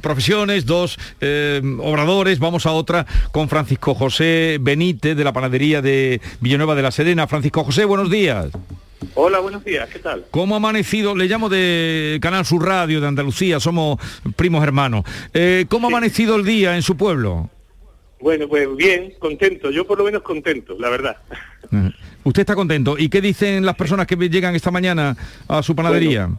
[0.00, 0.98] profesiones, dos
[1.78, 2.38] obradores.
[2.38, 7.26] Vamos a otra con Francisco José Benítez de la panadería de Villanueva de la Serena.
[7.26, 8.46] Francisco José, buenos días.
[9.14, 10.24] Hola, buenos días, ¿qué tal?
[10.30, 11.14] ¿Cómo ha amanecido?
[11.14, 13.98] Le llamo de Canal Sur Radio de Andalucía, somos
[14.36, 15.04] primos hermanos.
[15.34, 17.50] Eh, ¿Cómo ha amanecido el día en su pueblo?
[18.20, 21.16] Bueno, pues bien, contento, yo por lo menos contento, la verdad.
[22.22, 22.96] ¿Usted está contento?
[22.98, 25.16] ¿Y qué dicen las personas que llegan esta mañana
[25.48, 26.30] a su panadería?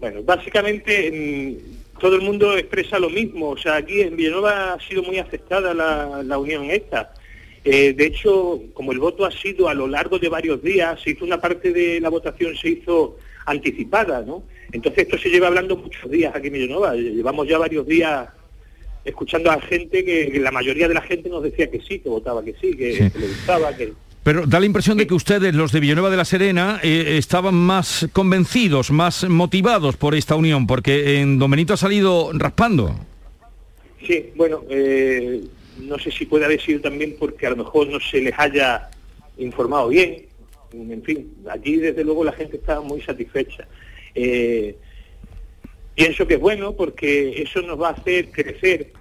[0.00, 1.56] Bueno, básicamente
[1.94, 5.18] mm, todo el mundo expresa lo mismo, o sea, aquí en Villanueva ha sido muy
[5.18, 7.12] aceptada la, la unión esta.
[7.68, 11.10] Eh, de hecho, como el voto ha sido a lo largo de varios días, se
[11.10, 14.44] hizo una parte de la votación, se hizo anticipada, ¿no?
[14.70, 18.28] Entonces esto se lleva hablando muchos días aquí en Villanueva, llevamos ya varios días
[19.04, 22.08] escuchando a gente que, que la mayoría de la gente nos decía que sí, que
[22.08, 23.10] votaba que sí, que, Sí.
[23.10, 23.92] que le gustaba, que...
[24.22, 27.54] Pero da la impresión de que ustedes, los de Villanueva de la Serena, eh, estaban
[27.54, 32.94] más convencidos, más motivados por esta unión, porque en Don Benito ha salido raspando.
[34.04, 35.42] Sí, bueno, eh,
[35.80, 38.90] no sé si puede haber sido también porque a lo mejor no se les haya
[39.38, 40.26] informado bien.
[40.72, 43.66] En fin, aquí desde luego la gente está muy satisfecha.
[44.14, 44.76] Eh,
[45.94, 48.92] pienso que es bueno porque eso nos va a hacer crecer,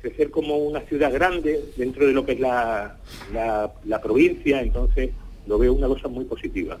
[0.00, 2.96] crecer como una ciudad grande dentro de lo que es la,
[3.32, 5.10] la, la provincia, entonces
[5.46, 6.78] lo veo una cosa muy positiva.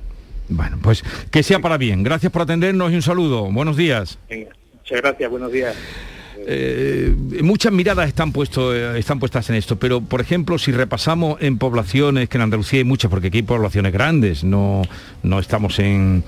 [0.48, 2.02] Bueno, pues que sea para bien.
[2.02, 3.50] Gracias por atendernos y un saludo.
[3.50, 4.18] Buenos días.
[4.28, 5.76] Venga, muchas gracias, buenos días.
[6.50, 11.58] Eh, muchas miradas están, eh, están puestas en esto, pero por ejemplo, si repasamos en
[11.58, 14.80] poblaciones, que en Andalucía hay muchas, porque aquí hay poblaciones grandes, no,
[15.22, 16.24] no estamos en,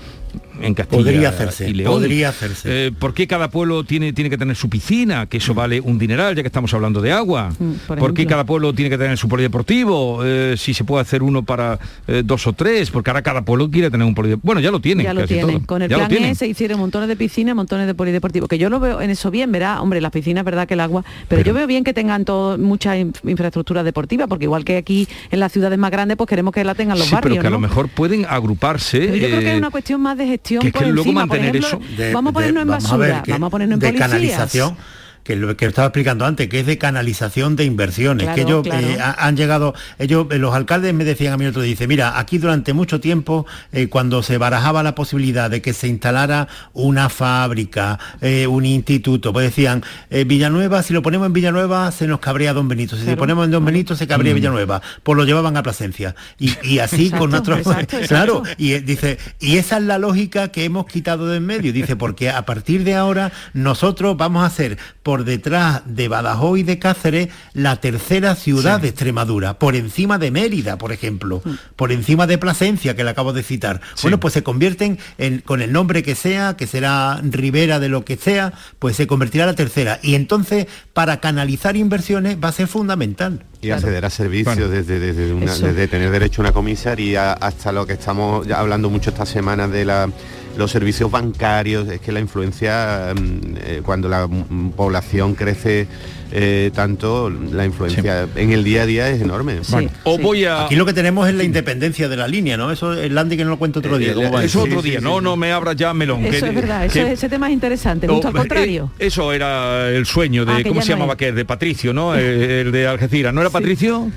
[0.61, 1.91] en Castilla Podría hacerse, y León.
[1.91, 2.87] podría hacerse.
[2.87, 5.25] Eh, ¿Por qué cada pueblo tiene, tiene que tener su piscina?
[5.25, 7.51] Que eso vale un dineral, ya que estamos hablando de agua.
[7.59, 10.21] Mm, por ¿Por, qué cada pueblo tiene que tener su polideportivo?
[10.23, 13.69] Eh, si se puede hacer uno para eh, dos o tres, porque ahora cada pueblo
[13.69, 14.45] quiere tener un polideportivo.
[14.45, 15.05] Bueno, ya lo tienen.
[15.05, 15.57] Ya lo casi tienen.
[15.57, 15.65] todo.
[15.67, 16.23] Con el Ya lo plan.
[16.23, 18.47] E se hicieron montones de piscinas, montones de polideportivos.
[18.49, 21.03] Que yo lo veo en eso bien, verá, hombre, las piscinas, verdad que el agua,
[21.27, 25.07] pero, yo veo bien que tengan todo, mucha in- infraestructura deportiva, porque igual que aquí
[25.31, 27.33] en las ciudades más grandes, pues queremos que la tengan los Sí, barrios.
[27.33, 28.99] pero que a lo mejor pueden agruparse.
[28.99, 30.87] Pero yo creo que eh, es una cuestión más de gestión que es que por
[30.87, 31.21] luego encima.
[31.27, 33.47] Por mantener ejemplo, eso- De- vamos a de- ponernos en a basura, ver, que vamos
[33.47, 34.09] a ponernos en de policías.
[34.09, 34.77] canalización
[35.23, 38.97] que lo que estaba explicando antes, que es de canalización de inversiones, que ellos eh,
[38.99, 42.37] han llegado, ellos, eh, los alcaldes me decían a mí otro día, dice, mira, aquí
[42.37, 47.99] durante mucho tiempo, eh, cuando se barajaba la posibilidad de que se instalara una fábrica,
[48.21, 52.95] un instituto, pues decían, Villanueva, si lo ponemos en Villanueva, se nos cabría Don Benito,
[52.95, 54.35] si lo ponemos en Don Benito, se cabría mm.
[54.35, 56.15] Villanueva, pues lo llevaban a Plasencia.
[56.39, 57.61] Y, así con otros...
[58.07, 61.95] Claro, y dice, y esa es la lógica que hemos quitado de en medio, dice,
[61.95, 66.79] porque a partir de ahora nosotros vamos a hacer por detrás de Badajoz y de
[66.79, 71.51] Cáceres la tercera ciudad de Extremadura, por encima de Mérida, por ejemplo, mm.
[71.75, 73.81] por encima de Plasencia, que le acabo de citar.
[74.01, 78.05] Bueno, pues se convierten en, con el nombre que sea, que será Rivera de lo
[78.05, 79.99] que sea, pues se convertirá la tercera.
[80.01, 83.45] Y entonces, para canalizar inversiones va a ser fundamental.
[83.61, 88.49] Y acceder a servicios desde, desde, tener derecho a una comisaría hasta lo que estamos
[88.49, 90.09] hablando mucho esta semana de la
[90.57, 94.27] los servicios bancarios, es que la influencia, mm, eh, cuando la
[94.75, 95.87] población crece
[96.33, 99.59] eh, tanto, la influencia en el día a día es enorme.
[100.03, 100.65] o voy a...
[100.65, 102.71] Aquí lo que tenemos es la independencia de la línea, ¿no?
[102.71, 104.13] Eso el Landy que no lo cuento otro día.
[104.13, 106.25] Eh, eso otro día, no, no me abra ya melón.
[106.25, 108.91] Eso es verdad, ese tema es interesante, justo al contrario.
[108.97, 111.17] eso era el sueño de, ah, ¿cómo se llamaba?
[111.17, 112.15] Que de Patricio, ¿no?
[112.15, 114.09] el de Algeciras, ¿no era Patricio?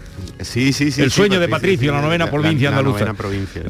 [0.44, 1.02] Sí, sí, sí.
[1.02, 3.12] El sueño de Patricio, la novena provincia andaluza.
[3.14, 3.62] provincia.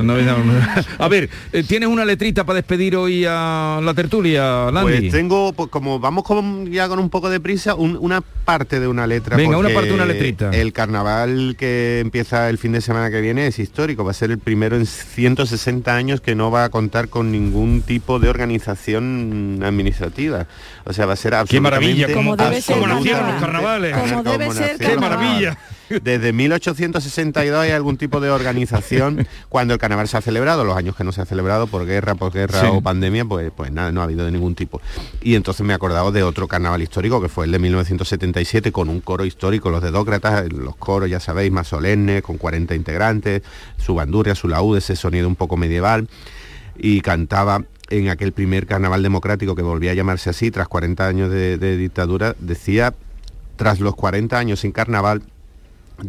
[0.99, 5.01] a ver, eh, ¿tienes una letrita para despedir hoy a la tertulia, Landy?
[5.01, 8.89] Pues tengo, pues, como vamos con, ya con un poco de prisa, una parte de
[8.89, 9.37] una letra.
[9.37, 10.51] Venga, una parte de una letrita.
[10.51, 14.05] El carnaval que empieza el fin de semana que viene es histórico.
[14.05, 17.83] Va a ser el primero en 160 años que no va a contar con ningún
[17.83, 20.47] tipo de organización administrativa.
[20.85, 22.05] O sea, va a ser absolutamente...
[22.05, 22.15] ¡Qué maravilla!
[22.15, 23.97] Como debe ser, los carnavales.
[23.97, 25.59] Como debe ser, ¡Qué maravilla!
[25.89, 30.97] Desde 1862 hay algún tipo de organización cuando el carnaval se ha celebrado, los años
[30.97, 34.01] que no se ha celebrado por guerra, por guerra o pandemia, pues, pues nada, no
[34.01, 34.81] ha habido de ningún tipo.
[35.23, 38.89] Y entonces me he acordado de otro carnaval histórico que fue el de 1977 con
[38.89, 43.43] un coro histórico, los de Dócratas, los coros ya sabéis, más solemnes, con 40 integrantes,
[43.77, 46.09] su bandurria, su laúd, ese sonido un poco medieval
[46.77, 51.31] y cantaba en aquel primer carnaval democrático que volvía a llamarse así, tras 40 años
[51.31, 52.95] de, de dictadura, decía,
[53.57, 55.23] tras los 40 años sin carnaval,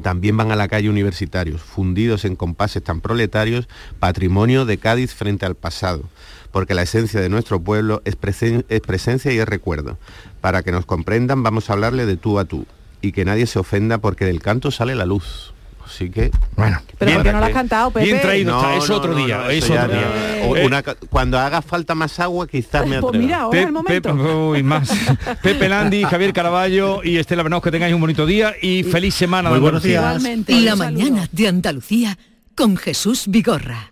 [0.01, 3.67] también van a la calle universitarios, fundidos en compases tan proletarios,
[3.99, 6.03] patrimonio de Cádiz frente al pasado,
[6.51, 9.97] porque la esencia de nuestro pueblo es, presencia y es recuerdo.
[10.41, 12.65] Para que nos comprendan vamos a hablarle de tú a tú,
[13.01, 15.54] y que nadie se ofenda porque del canto sale la luz.
[15.85, 16.81] Así que, bueno.
[16.97, 18.05] Pero ¿por qué no lo has cantado, Pepe?
[18.05, 20.09] Bien traído, es otro día, es otro día.
[20.43, 24.09] Eh, cuando haga falta más agua, quizás me Pues mira, ahora es el momento.
[24.09, 24.89] Pepe, más.
[25.43, 29.49] Pepe Landi, Javier Caraballo y Estela Venaos, que tengáis un bonito día y feliz semana.
[29.49, 30.23] Muy buenos días.
[30.47, 32.17] La mañana de Andalucía
[32.55, 33.91] con Jesús Vigorra.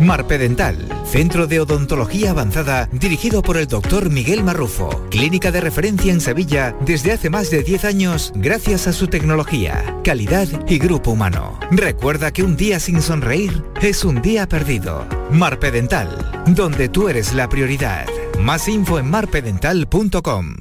[0.00, 6.22] Marpedental, centro de odontología avanzada dirigido por el doctor Miguel Marrufo, clínica de referencia en
[6.22, 11.60] Sevilla desde hace más de 10 años gracias a su tecnología, calidad y grupo humano.
[11.70, 15.06] Recuerda que un día sin sonreír es un día perdido.
[15.30, 18.06] Marpedental, donde tú eres la prioridad.
[18.40, 20.56] Más info en marpedental.com.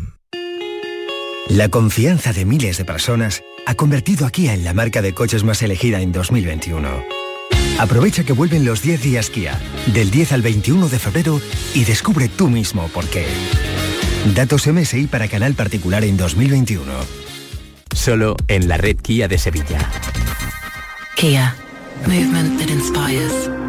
[1.48, 5.64] La confianza de miles de personas ha convertido a en la marca de coches más
[5.64, 7.29] elegida en 2021.
[7.80, 9.58] Aprovecha que vuelven los 10 días Kia,
[9.94, 11.40] del 10 al 21 de febrero
[11.74, 13.26] y descubre tú mismo por qué.
[14.36, 16.92] Datos MSI para canal particular en 2021.
[17.96, 19.80] Solo en la red Kia de Sevilla.
[21.16, 21.56] Kia.
[22.06, 23.69] Movement that inspires.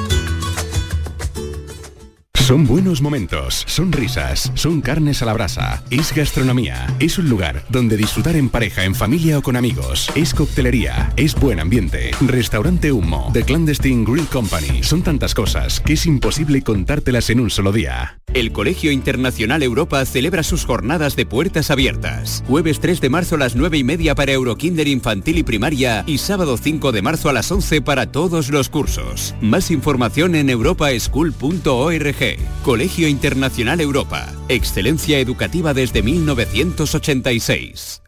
[2.51, 7.63] Son buenos momentos, son risas, son carnes a la brasa, es gastronomía, es un lugar
[7.69, 12.91] donde disfrutar en pareja, en familia o con amigos, es coctelería, es buen ambiente, restaurante
[12.91, 17.71] humo, The Clandestine Grill Company, son tantas cosas que es imposible contártelas en un solo
[17.71, 18.17] día.
[18.33, 22.43] El Colegio Internacional Europa celebra sus jornadas de puertas abiertas.
[22.47, 26.17] Jueves 3 de marzo a las 9 y media para Eurokinder infantil y primaria y
[26.17, 29.35] sábado 5 de marzo a las 11 para todos los cursos.
[29.41, 32.40] Más información en europaschool.org.
[32.63, 34.33] Colegio Internacional Europa.
[34.49, 38.01] Excelencia educativa desde 1986.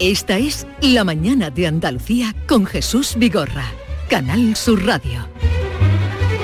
[0.00, 3.72] Esta es La Mañana de Andalucía con Jesús Vigorra.
[4.08, 5.26] Canal Sur Radio.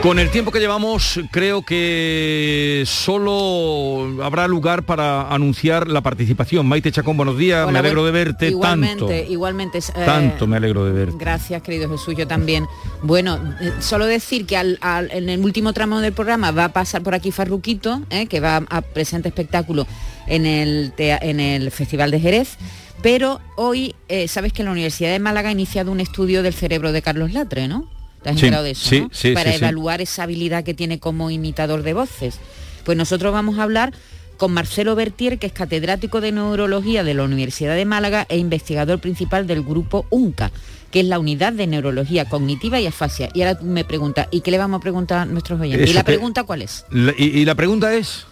[0.04, 6.66] Con el tiempo que llevamos, creo que solo habrá lugar para anunciar la participación.
[6.66, 9.32] Maite Chacón, buenos días, Hola, me alegro de verte igualmente, tanto.
[9.32, 11.14] Igualmente, eh, Tanto me alegro de verte.
[11.18, 12.66] Gracias, querido Jesús, yo también.
[13.02, 16.72] Bueno, eh, solo decir que al- al- en el último tramo del programa va a
[16.74, 19.86] pasar por aquí Farruquito, eh, que va a presentar espectáculo
[20.26, 22.58] en el, tea- en el Festival de Jerez.
[23.02, 26.92] Pero hoy, eh, sabes que la Universidad de Málaga ha iniciado un estudio del cerebro
[26.92, 27.88] de Carlos Latre, ¿no?
[28.24, 28.88] ¿Te has Sí, enterado de eso?
[28.88, 29.10] sí, no?
[29.12, 32.40] sí, Para evaluar esa habilidad que tiene como imitador de voces.
[32.84, 33.92] Pues nosotros vamos a hablar
[34.36, 38.98] con Marcelo Bertier, que es catedrático de neurología de la Universidad de Málaga e investigador
[38.98, 40.50] principal del grupo UNCA,
[40.90, 43.28] que es la unidad de neurología cognitiva y afasia.
[43.32, 45.88] Y ahora me preguntas, ¿y qué le vamos a preguntar a nuestros oyentes?
[45.88, 46.84] ¿Y la que- pregunta cuál es?
[46.90, 48.26] La- y, y la pregunta es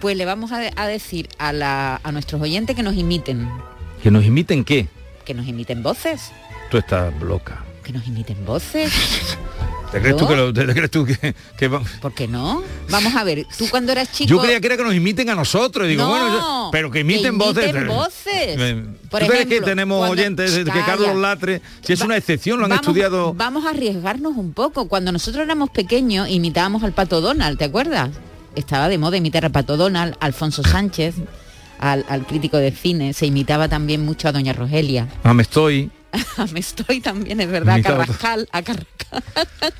[0.00, 3.48] Pues le vamos a, a decir a, la- a nuestros oyentes que nos imiten,
[4.02, 4.86] que nos imiten qué.
[5.24, 6.30] que nos imiten voces,
[6.70, 7.64] Tú estás loca.
[7.84, 8.92] Que nos imiten voces.
[9.92, 12.64] ¿Te crees tú que, lo- te crees tú que, que ¿Por qué no?
[12.90, 14.28] Vamos a ver, tú cuando eras chico...
[14.28, 15.86] Yo creía que era que nos imiten a nosotros.
[15.86, 17.64] Digo, No, bueno, yo- pero que imiten, voces.
[17.70, 18.26] imiten voces.
[18.58, 20.84] Eh, Por ¿Tú crees que ejemplo, tenemos cuando- oyentes que Calla.
[20.84, 23.34] Carlos Latre, si es una excepción, lo han vamos, estudiado.
[23.34, 24.88] Vamos a arriesgarnos un poco.
[24.88, 28.10] Cuando nosotros éramos pequeños imitábamos al Pato Donald, ¿te acuerdas?
[28.56, 31.14] Estaba de moda imitar al Pato Donald, Alfonso Sánchez,
[31.78, 33.12] al, al crítico de cine.
[33.12, 35.06] Se imitaba también mucho a Doña Rogelia.
[35.22, 35.92] Ah, me estoy.
[36.52, 38.94] Me estoy también, es verdad, a Carrascal, a Carrascal.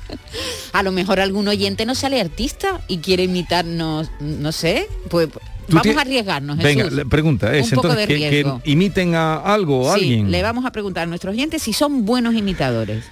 [0.73, 5.29] A lo mejor algún oyente no sale artista y quiere imitarnos, no sé, pues
[5.67, 6.57] vamos a arriesgarnos.
[6.57, 10.31] Venga, la pregunta es Un poco entonces de que, imiten a algo a Sí, alguien.
[10.31, 13.05] le vamos a preguntar a nuestros oyentes si son buenos imitadores.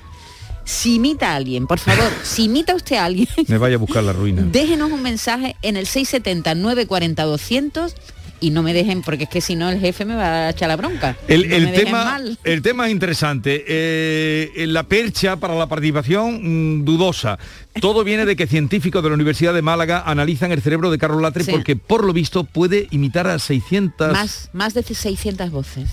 [0.66, 4.04] Si imita a alguien, por favor, si imita usted a alguien, Me vaya a buscar
[4.04, 4.44] la ruina.
[4.44, 7.96] déjenos un mensaje en el 670 940 200
[8.44, 10.68] y no me dejen, porque es que si no el jefe me va a echar
[10.70, 11.16] la bronca.
[11.28, 13.64] El, No tema, el tema es interesante.
[13.68, 17.40] Eh, la percha para la participación mm, dudosa.
[17.80, 21.22] Todo viene de que científicos de la Universidad de Málaga analizan el cerebro de Carlos
[21.22, 21.52] Latre Sí.
[21.52, 24.12] porque por lo visto puede imitar a 600...
[24.12, 25.90] Más, más de 600 voces.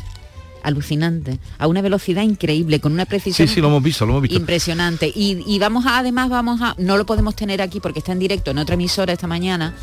[0.63, 1.39] Alucinante.
[1.59, 4.37] A una velocidad increíble, con una precisión Sí, sí, lo hemos visto, lo hemos visto.
[4.37, 5.07] impresionante.
[5.15, 8.19] Y, y vamos a, además vamos a, no lo podemos tener aquí porque está en
[8.19, 9.75] directo en otra emisora esta mañana,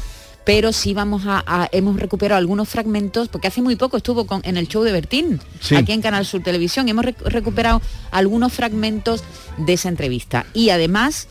[0.48, 4.39] pero sí vamos a, a- hemos recuperado algunos fragmentos, porque hace muy poco estuvo con,
[4.45, 5.76] en el show de Bertín, Sí.
[5.76, 7.82] aquí en Canal Sur Televisión, hemos rec- recuperado
[8.12, 9.26] algunos fragmentos
[9.58, 10.45] de esa entrevista.
[10.54, 11.28] Y además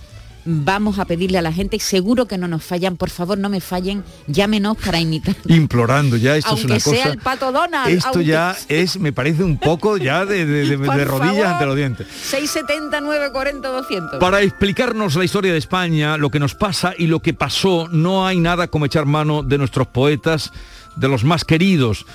[0.47, 3.61] vamos a pedirle a la gente, seguro que no nos fallan, por favor no me
[3.61, 5.35] fallen, llámenos para imitar.
[5.49, 7.13] Implorando ya, esto aunque es una sea cosa...
[7.13, 7.89] el pato Donald.
[7.93, 11.35] Esto aunque ya es, me parece un poco ya de, de- de- Por de rodillas
[11.35, 11.47] favor.
[11.47, 12.07] ante los dientes.
[12.11, 14.21] 679 40 200.
[14.21, 18.27] Para explicarnos la historia de España, lo que nos pasa y lo que pasó, no
[18.27, 20.53] hay nada como echar mano de nuestros poetas,
[20.97, 22.07] de los más queridos,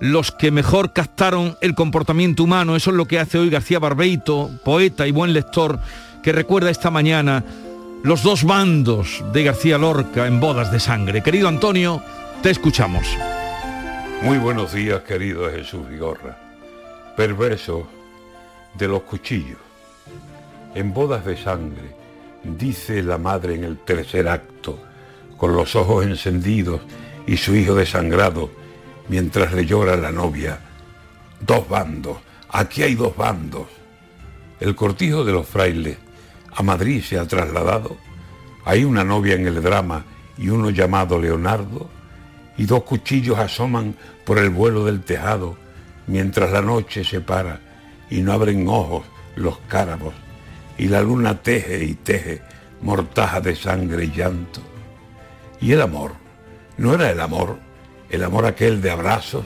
[0.00, 2.76] los que mejor captaron el comportamiento humano.
[2.76, 5.80] Eso es lo que hace hoy García Barbeito, poeta y buen lector,
[6.22, 7.44] que recuerda esta mañana
[8.04, 11.20] Los dos bandos de García Lorca en bodas de sangre.
[11.20, 12.00] Querido Antonio,
[12.42, 13.04] te escuchamos.
[14.22, 16.38] Muy buenos días, querido Jesús Vigorra.
[17.16, 17.88] Perverso
[18.74, 19.58] de los cuchillos.
[20.76, 21.96] En bodas de sangre,
[22.44, 24.78] dice la madre en el tercer acto,
[25.36, 26.80] con los ojos encendidos
[27.26, 28.48] y su hijo desangrado,
[29.08, 30.60] mientras le llora la novia.
[31.40, 32.18] Dos bandos,
[32.48, 33.66] aquí hay dos bandos.
[34.60, 35.98] El cortijo de los frailes
[36.58, 37.96] a Madrid se ha trasladado.
[38.64, 40.04] Hay una novia en el drama
[40.36, 41.88] y uno llamado Leonardo,
[42.56, 43.94] y dos cuchillos asoman
[44.24, 45.56] por el vuelo del tejado,
[46.08, 47.60] mientras la noche se para
[48.10, 49.04] y no abren ojos
[49.36, 50.14] los cárabos,
[50.76, 52.42] y la luna teje y teje
[52.82, 54.60] mortaja de sangre y llanto.
[55.60, 56.14] Y el amor,
[56.76, 57.56] no era el amor,
[58.10, 59.44] el amor aquel de abrazos,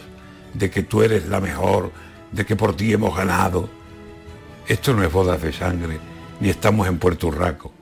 [0.54, 1.92] de que tú eres la mejor,
[2.30, 3.68] de que por ti hemos ganado.
[4.66, 6.00] Esto no es bodas de sangre,
[6.42, 7.72] ni estamos en Puerto Urraco,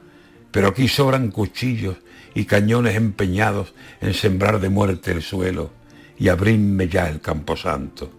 [0.51, 1.97] pero aquí sobran cuchillos
[2.35, 5.71] y cañones empeñados en sembrar de muerte el suelo
[6.19, 8.11] y abrirme ya el camposanto.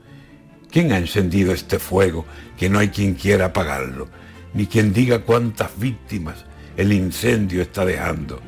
[0.72, 2.26] ¿Quién ha encendido este fuego
[2.58, 4.08] que no hay quien quiera apagarlo,
[4.56, 6.44] ni quien diga cuántas víctimas
[6.76, 8.42] el incendio está dejando?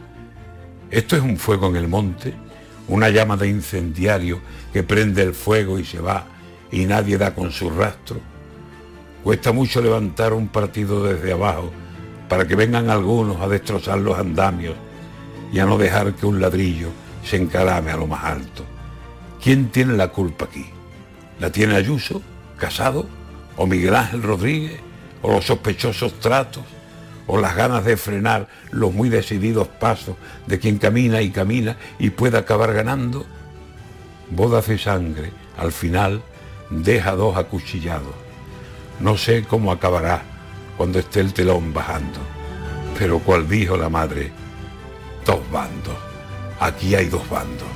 [0.89, 2.33] Esto es un fuego en el monte,
[2.87, 4.41] una llama de incendiario
[4.73, 6.25] que prende el fuego y se va
[6.71, 8.19] y nadie da con su rastro.
[9.23, 11.71] Cuesta mucho levantar un partido desde abajo
[12.34, 14.73] para que vengan algunos a destrozar los andamios
[15.51, 16.89] y a no dejar que un ladrillo
[17.23, 18.65] se encalame a lo más alto.
[19.39, 20.65] ¿Quién tiene la culpa aquí?
[21.39, 22.23] ¿La tiene Ayuso,
[22.57, 23.05] Casado,
[23.55, 24.79] o Miguel Ángel Rodríguez,
[25.21, 26.63] o los sospechosos tratos,
[27.27, 30.15] o las ganas de frenar los muy decididos pasos
[30.47, 33.27] de quien camina y camina y puede acabar ganando?
[34.31, 36.23] Bodas de sangre, al final,
[36.71, 38.15] deja dos acuchillados.
[38.99, 40.32] No sé cómo acabará
[40.78, 42.19] cuando esté el telón bajando,
[42.97, 44.32] pero cual dijo la madre,
[45.26, 45.95] dos bandos,
[46.59, 47.72] aquí hay dos bandos.